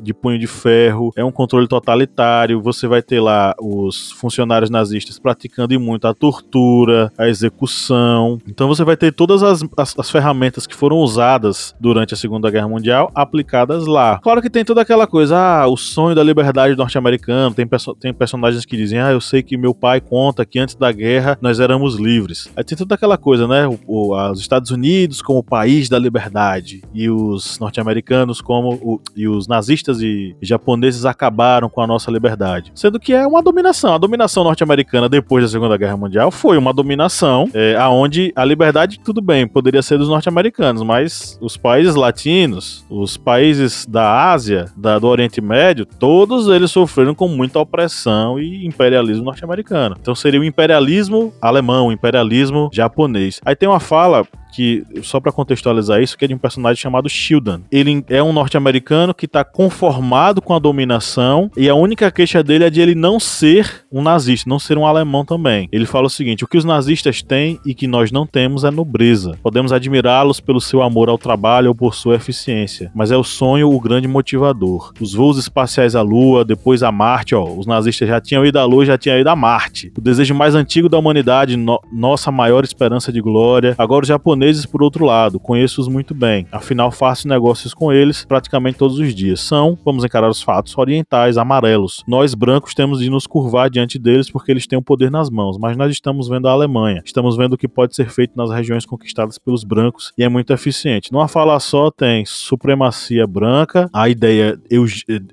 de 0.00 0.14
punho 0.14 0.38
de 0.38 0.46
ferro, 0.46 1.12
é 1.14 1.24
um 1.24 1.30
controle 1.30 1.68
totalitário. 1.68 2.62
Você 2.62 2.86
vai 2.86 3.02
ter 3.02 3.20
lá 3.20 3.54
os 3.60 4.12
funcionários 4.12 4.70
nazistas 4.70 5.18
praticando 5.18 5.78
muito 5.78 6.06
a 6.06 6.14
tortura, 6.14 7.12
a 7.18 7.28
execução. 7.28 8.38
Então 8.48 8.66
você 8.66 8.82
vai 8.84 8.96
ter 8.96 9.12
todas 9.12 9.42
as, 9.42 9.62
as, 9.76 9.98
as 9.98 10.10
ferramentas 10.10 10.66
que 10.66 10.74
foram 10.74 10.96
usadas 10.96 11.74
durante 11.80 12.14
a 12.14 12.16
Segunda 12.16 12.50
Guerra 12.50 12.68
Mundial 12.68 13.10
aplicadas 13.14 13.86
lá. 13.86 14.18
Claro 14.18 14.42
que 14.42 14.50
tem 14.50 14.64
toda 14.64 14.82
aquela 14.82 15.06
coisa, 15.06 15.36
ah, 15.36 15.66
o 15.66 15.76
sonho 15.76 16.14
da 16.14 16.22
liberdade 16.22 16.76
norte-americano. 16.76 17.54
Tem, 17.54 17.66
perso 17.66 17.94
tem 17.94 18.12
personagens 18.12 18.64
que 18.64 18.76
dizem, 18.76 19.00
ah, 19.00 19.10
eu 19.10 19.20
sei 19.20 19.42
que 19.42 19.56
meu 19.56 19.74
pai 19.74 20.00
conta 20.00 20.44
que 20.44 20.58
antes 20.58 20.74
da 20.74 20.92
guerra 20.92 21.38
nós 21.40 21.58
éramos 21.60 21.96
livres. 21.96 22.50
Aí 22.56 22.62
tem 22.62 22.76
toda 22.76 22.94
aquela 22.94 23.16
coisa, 23.16 23.48
né? 23.48 23.66
O, 23.66 23.78
o, 23.86 24.30
os 24.30 24.40
Estados 24.40 24.70
Unidos 24.70 25.22
como 25.22 25.38
o 25.38 25.44
país 25.44 25.88
da 25.88 25.98
liberdade 25.98 26.82
e 26.92 27.08
os 27.08 27.58
norte-americanos 27.58 28.40
como 28.40 28.74
o, 28.74 29.00
e 29.16 29.26
os 29.26 29.48
nazistas 29.48 30.00
e 30.00 30.36
japoneses 30.42 31.04
acabaram 31.04 31.68
com 31.68 31.80
a 31.80 31.86
nossa 31.86 32.10
liberdade. 32.10 32.72
Sendo 32.74 33.00
que 33.00 33.12
é 33.12 33.26
uma 33.26 33.42
dominação. 33.42 33.94
A 33.94 33.98
dominação 33.98 34.44
norte-americana 34.44 35.08
depois 35.08 35.44
da 35.44 35.48
Segunda 35.48 35.76
Guerra 35.76 35.96
Mundial 35.96 36.30
foi 36.30 36.58
uma 36.58 36.72
dominação 36.72 37.48
é, 37.54 37.76
aonde 37.76 38.32
a 38.36 38.44
liberdade, 38.44 39.00
tudo 39.00 39.20
bem, 39.20 39.46
poderia 39.46 39.82
ser 39.82 39.98
dos 39.98 40.08
norte-americanos, 40.08 40.82
mas 40.82 41.38
os 41.40 41.56
países 41.70 41.94
latinos, 41.94 42.84
os 42.90 43.16
países 43.16 43.86
da 43.86 44.32
Ásia, 44.32 44.64
da, 44.76 44.98
do 44.98 45.06
Oriente 45.06 45.40
Médio, 45.40 45.86
todos 45.86 46.48
eles 46.48 46.68
sofreram 46.72 47.14
com 47.14 47.28
muita 47.28 47.60
opressão 47.60 48.40
e 48.40 48.66
imperialismo 48.66 49.22
norte-americano. 49.22 49.96
Então 50.00 50.12
seria 50.12 50.40
o 50.40 50.44
imperialismo 50.44 51.32
alemão, 51.40 51.86
o 51.86 51.92
imperialismo 51.92 52.70
japonês. 52.72 53.40
Aí 53.44 53.54
tem 53.54 53.68
uma 53.68 53.78
fala 53.78 54.26
que, 54.50 54.84
só 55.02 55.20
para 55.20 55.32
contextualizar 55.32 56.02
isso, 56.02 56.16
que 56.16 56.24
é 56.24 56.28
de 56.28 56.34
um 56.34 56.38
personagem 56.38 56.80
chamado 56.80 57.08
Shildan. 57.08 57.62
Ele 57.70 58.04
é 58.08 58.22
um 58.22 58.32
norte-americano 58.32 59.14
que 59.14 59.28
tá 59.28 59.44
conformado 59.44 60.42
com 60.42 60.54
a 60.54 60.58
dominação 60.58 61.50
e 61.56 61.68
a 61.68 61.74
única 61.74 62.10
queixa 62.10 62.42
dele 62.42 62.64
é 62.64 62.70
de 62.70 62.80
ele 62.80 62.94
não 62.94 63.18
ser 63.18 63.84
um 63.90 64.02
nazista, 64.02 64.48
não 64.48 64.58
ser 64.58 64.78
um 64.78 64.86
alemão 64.86 65.24
também. 65.24 65.68
Ele 65.72 65.86
fala 65.86 66.06
o 66.06 66.10
seguinte: 66.10 66.44
o 66.44 66.48
que 66.48 66.58
os 66.58 66.64
nazistas 66.64 67.22
têm 67.22 67.58
e 67.64 67.74
que 67.74 67.86
nós 67.86 68.10
não 68.10 68.26
temos 68.26 68.64
é 68.64 68.70
nobreza. 68.70 69.38
Podemos 69.42 69.72
admirá-los 69.72 70.40
pelo 70.40 70.60
seu 70.60 70.82
amor 70.82 71.08
ao 71.08 71.18
trabalho 71.18 71.68
ou 71.68 71.74
por 71.74 71.94
sua 71.94 72.16
eficiência, 72.16 72.90
mas 72.94 73.10
é 73.10 73.16
o 73.16 73.24
sonho 73.24 73.70
o 73.70 73.80
grande 73.80 74.08
motivador. 74.08 74.92
Os 75.00 75.14
voos 75.14 75.38
espaciais 75.38 75.94
à 75.94 76.02
Lua, 76.02 76.44
depois 76.44 76.82
a 76.82 76.92
Marte, 76.92 77.34
ó, 77.34 77.44
os 77.44 77.66
nazistas 77.66 78.08
já 78.08 78.20
tinham 78.20 78.44
ido 78.44 78.58
à 78.58 78.64
Lua, 78.64 78.84
já 78.84 78.98
tinham 78.98 79.18
ido 79.18 79.28
a 79.28 79.36
Marte. 79.36 79.92
O 79.96 80.00
desejo 80.00 80.34
mais 80.34 80.54
antigo 80.54 80.88
da 80.88 80.98
humanidade, 80.98 81.56
no 81.56 81.80
nossa 81.92 82.30
maior 82.30 82.64
esperança 82.64 83.12
de 83.12 83.20
glória. 83.20 83.74
Agora 83.78 84.02
os 84.02 84.08
japoneses, 84.08 84.39
por 84.66 84.82
outro 84.82 85.04
lado, 85.04 85.38
conheço-os 85.38 85.88
muito 85.88 86.14
bem. 86.14 86.46
Afinal, 86.52 86.90
faço 86.90 87.28
negócios 87.28 87.74
com 87.74 87.92
eles 87.92 88.24
praticamente 88.24 88.78
todos 88.78 88.98
os 88.98 89.14
dias. 89.14 89.40
São, 89.40 89.78
vamos 89.84 90.04
encarar 90.04 90.28
os 90.28 90.42
fatos, 90.42 90.76
orientais, 90.76 91.36
amarelos. 91.36 92.02
Nós, 92.06 92.34
brancos, 92.34 92.74
temos 92.74 93.00
de 93.00 93.10
nos 93.10 93.26
curvar 93.26 93.70
diante 93.70 93.98
deles 93.98 94.30
porque 94.30 94.50
eles 94.50 94.66
têm 94.66 94.78
o 94.78 94.82
poder 94.82 95.10
nas 95.10 95.30
mãos, 95.30 95.58
mas 95.58 95.76
nós 95.76 95.92
estamos 95.92 96.28
vendo 96.28 96.48
a 96.48 96.52
Alemanha. 96.52 97.02
Estamos 97.04 97.36
vendo 97.36 97.54
o 97.54 97.58
que 97.58 97.68
pode 97.68 97.94
ser 97.94 98.10
feito 98.10 98.32
nas 98.36 98.50
regiões 98.50 98.86
conquistadas 98.86 99.38
pelos 99.38 99.64
brancos 99.64 100.12
e 100.16 100.24
é 100.24 100.28
muito 100.28 100.52
eficiente. 100.52 101.12
Numa 101.12 101.28
fala 101.28 101.58
só 101.60 101.90
tem 101.90 102.24
supremacia 102.24 103.26
branca, 103.26 103.88
a 103.92 104.08
ideia 104.08 104.58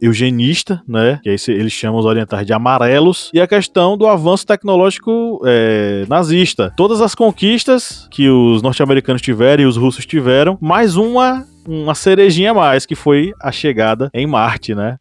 eugenista, 0.01 0.81
né? 0.87 1.19
Que 1.23 1.29
aí 1.29 1.37
eles 1.47 1.73
chamam 1.73 1.99
os 1.99 2.05
orientais 2.05 2.45
de 2.45 2.53
amarelos, 2.53 3.31
e 3.33 3.39
a 3.39 3.47
questão 3.47 3.97
do 3.97 4.07
avanço 4.07 4.45
tecnológico 4.45 5.41
é, 5.45 6.05
nazista. 6.07 6.73
Todas 6.75 7.01
as 7.01 7.15
conquistas 7.15 8.07
que 8.11 8.29
os 8.29 8.61
norte-americanos 8.61 8.96
tiveram 9.21 9.63
e 9.63 9.65
os 9.65 9.77
russos 9.77 10.05
tiveram, 10.05 10.57
mais 10.61 10.95
uma 10.95 11.45
uma 11.67 11.93
cerejinha 11.93 12.51
a 12.51 12.53
mais, 12.53 12.85
que 12.85 12.95
foi 12.95 13.33
a 13.41 13.51
chegada 13.51 14.09
em 14.13 14.25
Marte, 14.25 14.73
né? 14.73 14.95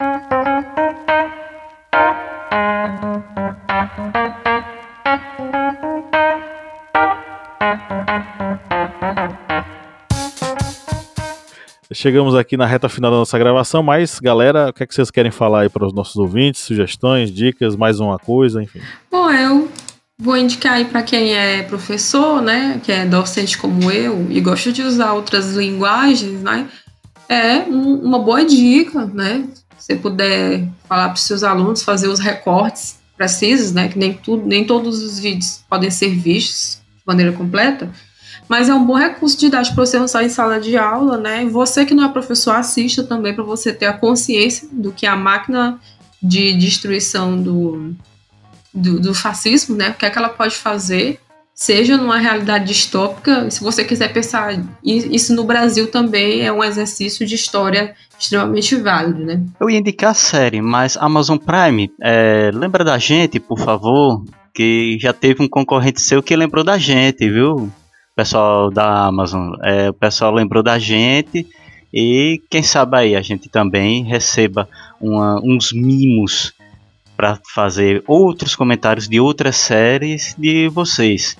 Chegamos 11.92 12.34
aqui 12.34 12.56
na 12.56 12.66
reta 12.66 12.88
final 12.88 13.10
da 13.10 13.16
nossa 13.16 13.38
gravação, 13.38 13.82
mas 13.82 14.20
galera, 14.20 14.68
o 14.68 14.72
que, 14.72 14.82
é 14.82 14.86
que 14.86 14.94
vocês 14.94 15.10
querem 15.10 15.30
falar 15.30 15.62
aí 15.62 15.68
para 15.68 15.86
os 15.86 15.94
nossos 15.94 16.16
ouvintes? 16.16 16.60
Sugestões, 16.60 17.30
dicas, 17.30 17.74
mais 17.74 18.00
uma 18.00 18.18
coisa, 18.18 18.62
enfim. 18.62 18.80
Bom, 19.10 19.30
eu 19.30 19.68
vou 20.18 20.36
indicar 20.36 20.74
aí 20.74 20.84
para 20.84 21.02
quem 21.02 21.34
é 21.34 21.62
professor, 21.62 22.40
né, 22.40 22.80
que 22.82 22.90
é 22.90 23.04
docente 23.04 23.58
como 23.58 23.90
eu 23.90 24.26
e 24.30 24.40
gosta 24.40 24.72
de 24.72 24.82
usar 24.82 25.12
outras 25.12 25.54
linguagens, 25.54 26.42
né, 26.42 26.68
é 27.28 27.58
um, 27.60 27.94
uma 27.96 28.18
boa 28.18 28.44
dica, 28.44 29.04
né? 29.06 29.46
Se 29.78 29.96
puder 29.96 30.68
falar 30.88 31.08
para 31.08 31.16
os 31.16 31.22
seus 31.22 31.42
alunos 31.42 31.82
fazer 31.82 32.08
os 32.08 32.20
recortes 32.20 32.98
precisos, 33.16 33.72
né, 33.72 33.88
que 33.88 33.98
nem 33.98 34.14
tudo, 34.14 34.46
nem 34.46 34.64
todos 34.64 35.02
os 35.02 35.18
vídeos 35.18 35.64
podem 35.68 35.90
ser 35.90 36.10
vistos 36.10 36.80
de 36.96 37.02
maneira 37.06 37.32
completa 37.32 37.90
mas 38.48 38.68
é 38.68 38.74
um 38.74 38.84
bom 38.84 38.94
recurso 38.94 39.38
didático 39.38 39.74
para 39.74 39.86
você 39.86 39.98
usar 39.98 40.24
em 40.24 40.28
sala 40.28 40.60
de 40.60 40.76
aula, 40.76 41.16
né? 41.18 41.44
Você 41.46 41.84
que 41.84 41.94
não 41.94 42.04
é 42.04 42.08
professor, 42.08 42.52
assista 42.52 43.02
também 43.02 43.34
para 43.34 43.42
você 43.42 43.72
ter 43.72 43.86
a 43.86 43.92
consciência 43.92 44.68
do 44.70 44.92
que 44.92 45.04
a 45.04 45.16
máquina 45.16 45.80
de 46.22 46.52
destruição 46.52 47.40
do, 47.40 47.94
do, 48.76 49.00
do 49.00 49.14
fascismo, 49.14 49.74
né? 49.74 49.90
O 49.90 49.94
que 49.94 50.06
é 50.06 50.10
que 50.10 50.18
ela 50.18 50.28
pode 50.28 50.54
fazer, 50.54 51.18
seja 51.54 51.96
numa 51.96 52.18
realidade 52.18 52.66
distópica. 52.66 53.50
Se 53.50 53.62
você 53.62 53.84
quiser 53.84 54.12
pensar 54.12 54.54
isso 54.84 55.34
no 55.34 55.44
Brasil 55.44 55.90
também 55.90 56.42
é 56.42 56.52
um 56.52 56.62
exercício 56.62 57.26
de 57.26 57.34
história 57.34 57.94
extremamente 58.18 58.76
válido, 58.76 59.24
né? 59.24 59.42
Eu 59.58 59.70
ia 59.70 59.78
indicar 59.78 60.10
a 60.10 60.14
série, 60.14 60.60
mas 60.60 60.96
Amazon 60.96 61.38
Prime, 61.38 61.90
é, 62.00 62.50
lembra 62.52 62.84
da 62.84 62.98
gente, 62.98 63.40
por 63.40 63.58
favor, 63.58 64.22
que 64.54 64.98
já 65.00 65.12
teve 65.12 65.42
um 65.42 65.48
concorrente 65.48 66.00
seu 66.00 66.22
que 66.22 66.36
lembrou 66.36 66.62
da 66.62 66.78
gente, 66.78 67.28
viu? 67.28 67.72
pessoal 68.16 68.70
da 68.70 69.04
Amazon, 69.04 69.52
é, 69.62 69.90
o 69.90 69.92
pessoal 69.92 70.32
lembrou 70.32 70.62
da 70.62 70.78
gente 70.78 71.46
e 71.92 72.40
quem 72.50 72.62
sabe 72.62 72.96
aí 72.96 73.14
a 73.14 73.20
gente 73.20 73.50
também 73.50 74.04
receba 74.04 74.66
uma, 74.98 75.38
uns 75.44 75.70
mimos 75.70 76.54
para 77.16 77.38
fazer 77.54 78.02
outros 78.06 78.54
comentários 78.54 79.08
de 79.08 79.18
outras 79.18 79.56
séries 79.56 80.34
de 80.38 80.68
vocês. 80.68 81.36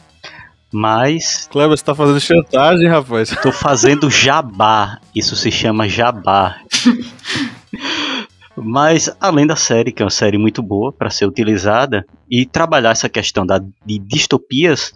Mas. 0.73 1.49
Cleber, 1.51 1.77
você 1.77 1.85
tá 1.85 1.95
fazendo 1.95 2.21
chantagem, 2.21 2.89
rapaz. 2.89 3.31
Tô 3.43 3.53
fazendo 3.53 4.11
jabá. 4.11 4.99
Isso 5.15 5.37
se 5.37 5.51
chama 5.51 5.89
jabá. 5.89 6.61
Mas, 8.59 9.15
além 9.21 9.47
da 9.47 9.55
série, 9.55 9.93
que 9.93 10.03
é 10.03 10.05
uma 10.05 10.11
série 10.11 10.39
muito 10.39 10.63
boa 10.63 10.91
para 10.91 11.11
ser 11.11 11.27
utilizada, 11.27 12.07
e 12.31 12.47
trabalhar 12.47 12.91
essa 12.91 13.09
questão 13.09 13.45
da, 13.45 13.59
de 13.59 13.99
distopias, 13.99 14.95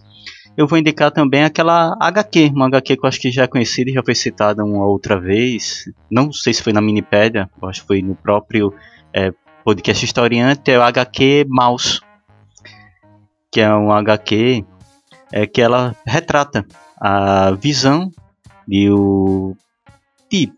eu 0.57 0.67
vou 0.67 0.77
indicar 0.77 1.11
também 1.11 1.43
aquela 1.43 1.95
HQ, 1.99 2.51
uma 2.53 2.65
HQ 2.65 2.97
que 2.97 3.05
eu 3.05 3.07
acho 3.07 3.19
que 3.19 3.31
já 3.31 3.43
é 3.43 3.47
conhecida 3.47 3.89
e 3.89 3.93
já 3.93 4.03
foi 4.03 4.15
citada 4.15 4.65
uma 4.65 4.85
outra 4.85 5.19
vez. 5.19 5.85
Não 6.09 6.31
sei 6.33 6.53
se 6.53 6.63
foi 6.63 6.73
na 6.73 6.81
Minipédia, 6.81 7.49
acho 7.63 7.81
que 7.81 7.87
foi 7.87 8.01
no 8.01 8.15
próprio 8.15 8.73
é, 9.13 9.31
podcast 9.63 10.03
historiante, 10.03 10.71
é 10.71 10.77
o 10.77 10.81
HQ 10.81 11.45
Mouse. 11.47 12.01
Que 13.51 13.61
é 13.61 13.73
um 13.73 13.91
HQ 13.91 14.65
é, 15.31 15.45
que 15.45 15.61
ela 15.61 15.95
retrata 16.05 16.65
a 16.99 17.51
visão 17.51 18.11
de, 18.67 18.89
o, 18.89 19.55
de 20.31 20.51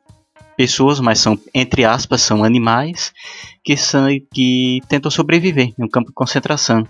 pessoas, 0.55 0.99
mas 0.99 1.19
são, 1.19 1.37
entre 1.53 1.85
aspas, 1.85 2.21
são 2.21 2.43
animais 2.43 3.13
que, 3.63 3.75
são, 3.75 4.07
que 4.33 4.81
tentam 4.87 5.09
sobreviver 5.09 5.73
em 5.77 5.83
um 5.83 5.89
campo 5.89 6.09
de 6.09 6.15
concentração. 6.15 6.87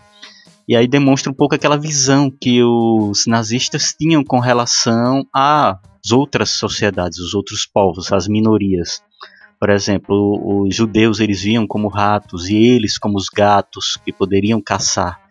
E 0.67 0.75
aí 0.75 0.87
demonstra 0.87 1.31
um 1.31 1.35
pouco 1.35 1.55
aquela 1.55 1.77
visão 1.77 2.31
que 2.31 2.63
os 2.63 3.25
nazistas 3.25 3.93
tinham 3.93 4.23
com 4.23 4.39
relação 4.39 5.27
às 5.33 6.11
outras 6.11 6.51
sociedades, 6.51 7.19
os 7.19 7.33
outros 7.33 7.65
povos, 7.65 8.11
as 8.11 8.27
minorias. 8.27 9.03
Por 9.63 9.69
exemplo, 9.69 10.65
os 10.65 10.75
judeus 10.75 11.21
eles 11.21 11.41
viam 11.43 11.65
como 11.65 11.87
ratos 11.87 12.49
e 12.49 12.53
eles 12.53 12.97
como 12.97 13.17
os 13.17 13.29
gatos 13.29 13.95
que 13.95 14.11
poderiam 14.11 14.61
caçar. 14.61 15.21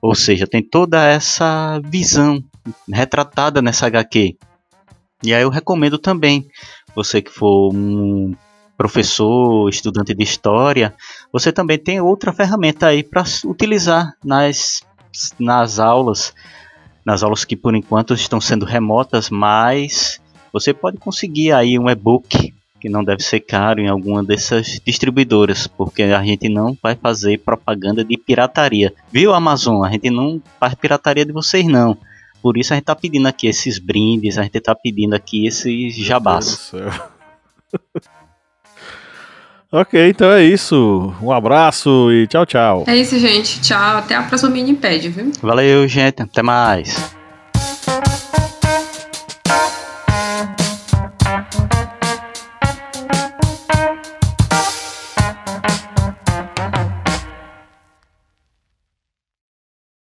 Ou 0.00 0.14
seja, 0.14 0.46
tem 0.46 0.62
toda 0.62 1.04
essa 1.04 1.80
visão 1.82 2.40
retratada 2.88 3.60
nessa 3.60 3.88
HQ. 3.88 4.36
E 5.24 5.34
aí 5.34 5.42
eu 5.42 5.50
recomendo 5.50 5.98
também, 5.98 6.46
você 6.94 7.20
que 7.20 7.32
for 7.32 7.74
um 7.74 8.32
professor, 8.78 9.68
estudante 9.68 10.14
de 10.14 10.22
história, 10.22 10.94
você 11.32 11.50
também 11.50 11.76
tem 11.76 12.00
outra 12.00 12.32
ferramenta 12.32 12.86
aí 12.86 13.02
para 13.02 13.24
utilizar 13.44 14.14
nas, 14.24 14.84
nas 15.36 15.80
aulas, 15.80 16.32
nas 17.04 17.24
aulas 17.24 17.44
que 17.44 17.56
por 17.56 17.74
enquanto 17.74 18.14
estão 18.14 18.40
sendo 18.40 18.64
remotas, 18.64 19.30
mas 19.30 20.20
você 20.52 20.72
pode 20.72 20.96
conseguir 20.96 21.50
aí 21.50 21.76
um 21.76 21.90
e-book 21.90 22.54
que 22.80 22.88
não 22.88 23.04
deve 23.04 23.22
ser 23.22 23.40
caro 23.40 23.80
em 23.80 23.88
alguma 23.88 24.24
dessas 24.24 24.80
distribuidoras, 24.84 25.66
porque 25.66 26.02
a 26.02 26.22
gente 26.22 26.48
não 26.48 26.76
vai 26.82 26.94
fazer 26.96 27.38
propaganda 27.38 28.04
de 28.04 28.16
pirataria. 28.16 28.92
Viu, 29.12 29.34
Amazon? 29.34 29.84
A 29.84 29.90
gente 29.90 30.10
não 30.10 30.40
faz 30.58 30.74
pirataria 30.74 31.24
de 31.24 31.32
vocês 31.32 31.66
não. 31.66 31.96
Por 32.42 32.56
isso 32.56 32.72
a 32.72 32.76
gente 32.76 32.86
tá 32.86 32.96
pedindo 32.96 33.28
aqui 33.28 33.46
esses 33.46 33.78
brindes, 33.78 34.38
a 34.38 34.42
gente 34.42 34.58
tá 34.60 34.74
pedindo 34.74 35.14
aqui 35.14 35.46
esses 35.46 35.94
jabás. 35.94 36.72
Ok, 39.72 40.08
então 40.08 40.32
é 40.32 40.42
isso. 40.42 41.14
Um 41.22 41.30
abraço 41.30 42.10
e 42.10 42.26
tchau, 42.26 42.44
tchau. 42.44 42.84
É 42.88 42.96
isso, 42.96 43.16
gente. 43.20 43.60
Tchau. 43.60 43.98
Até 43.98 44.16
a 44.16 44.22
próxima 44.24 44.50
mini 44.50 44.74
pad, 44.74 45.08
viu? 45.08 45.30
Valeu, 45.40 45.86
gente. 45.86 46.22
Até 46.22 46.42
mais. 46.42 47.14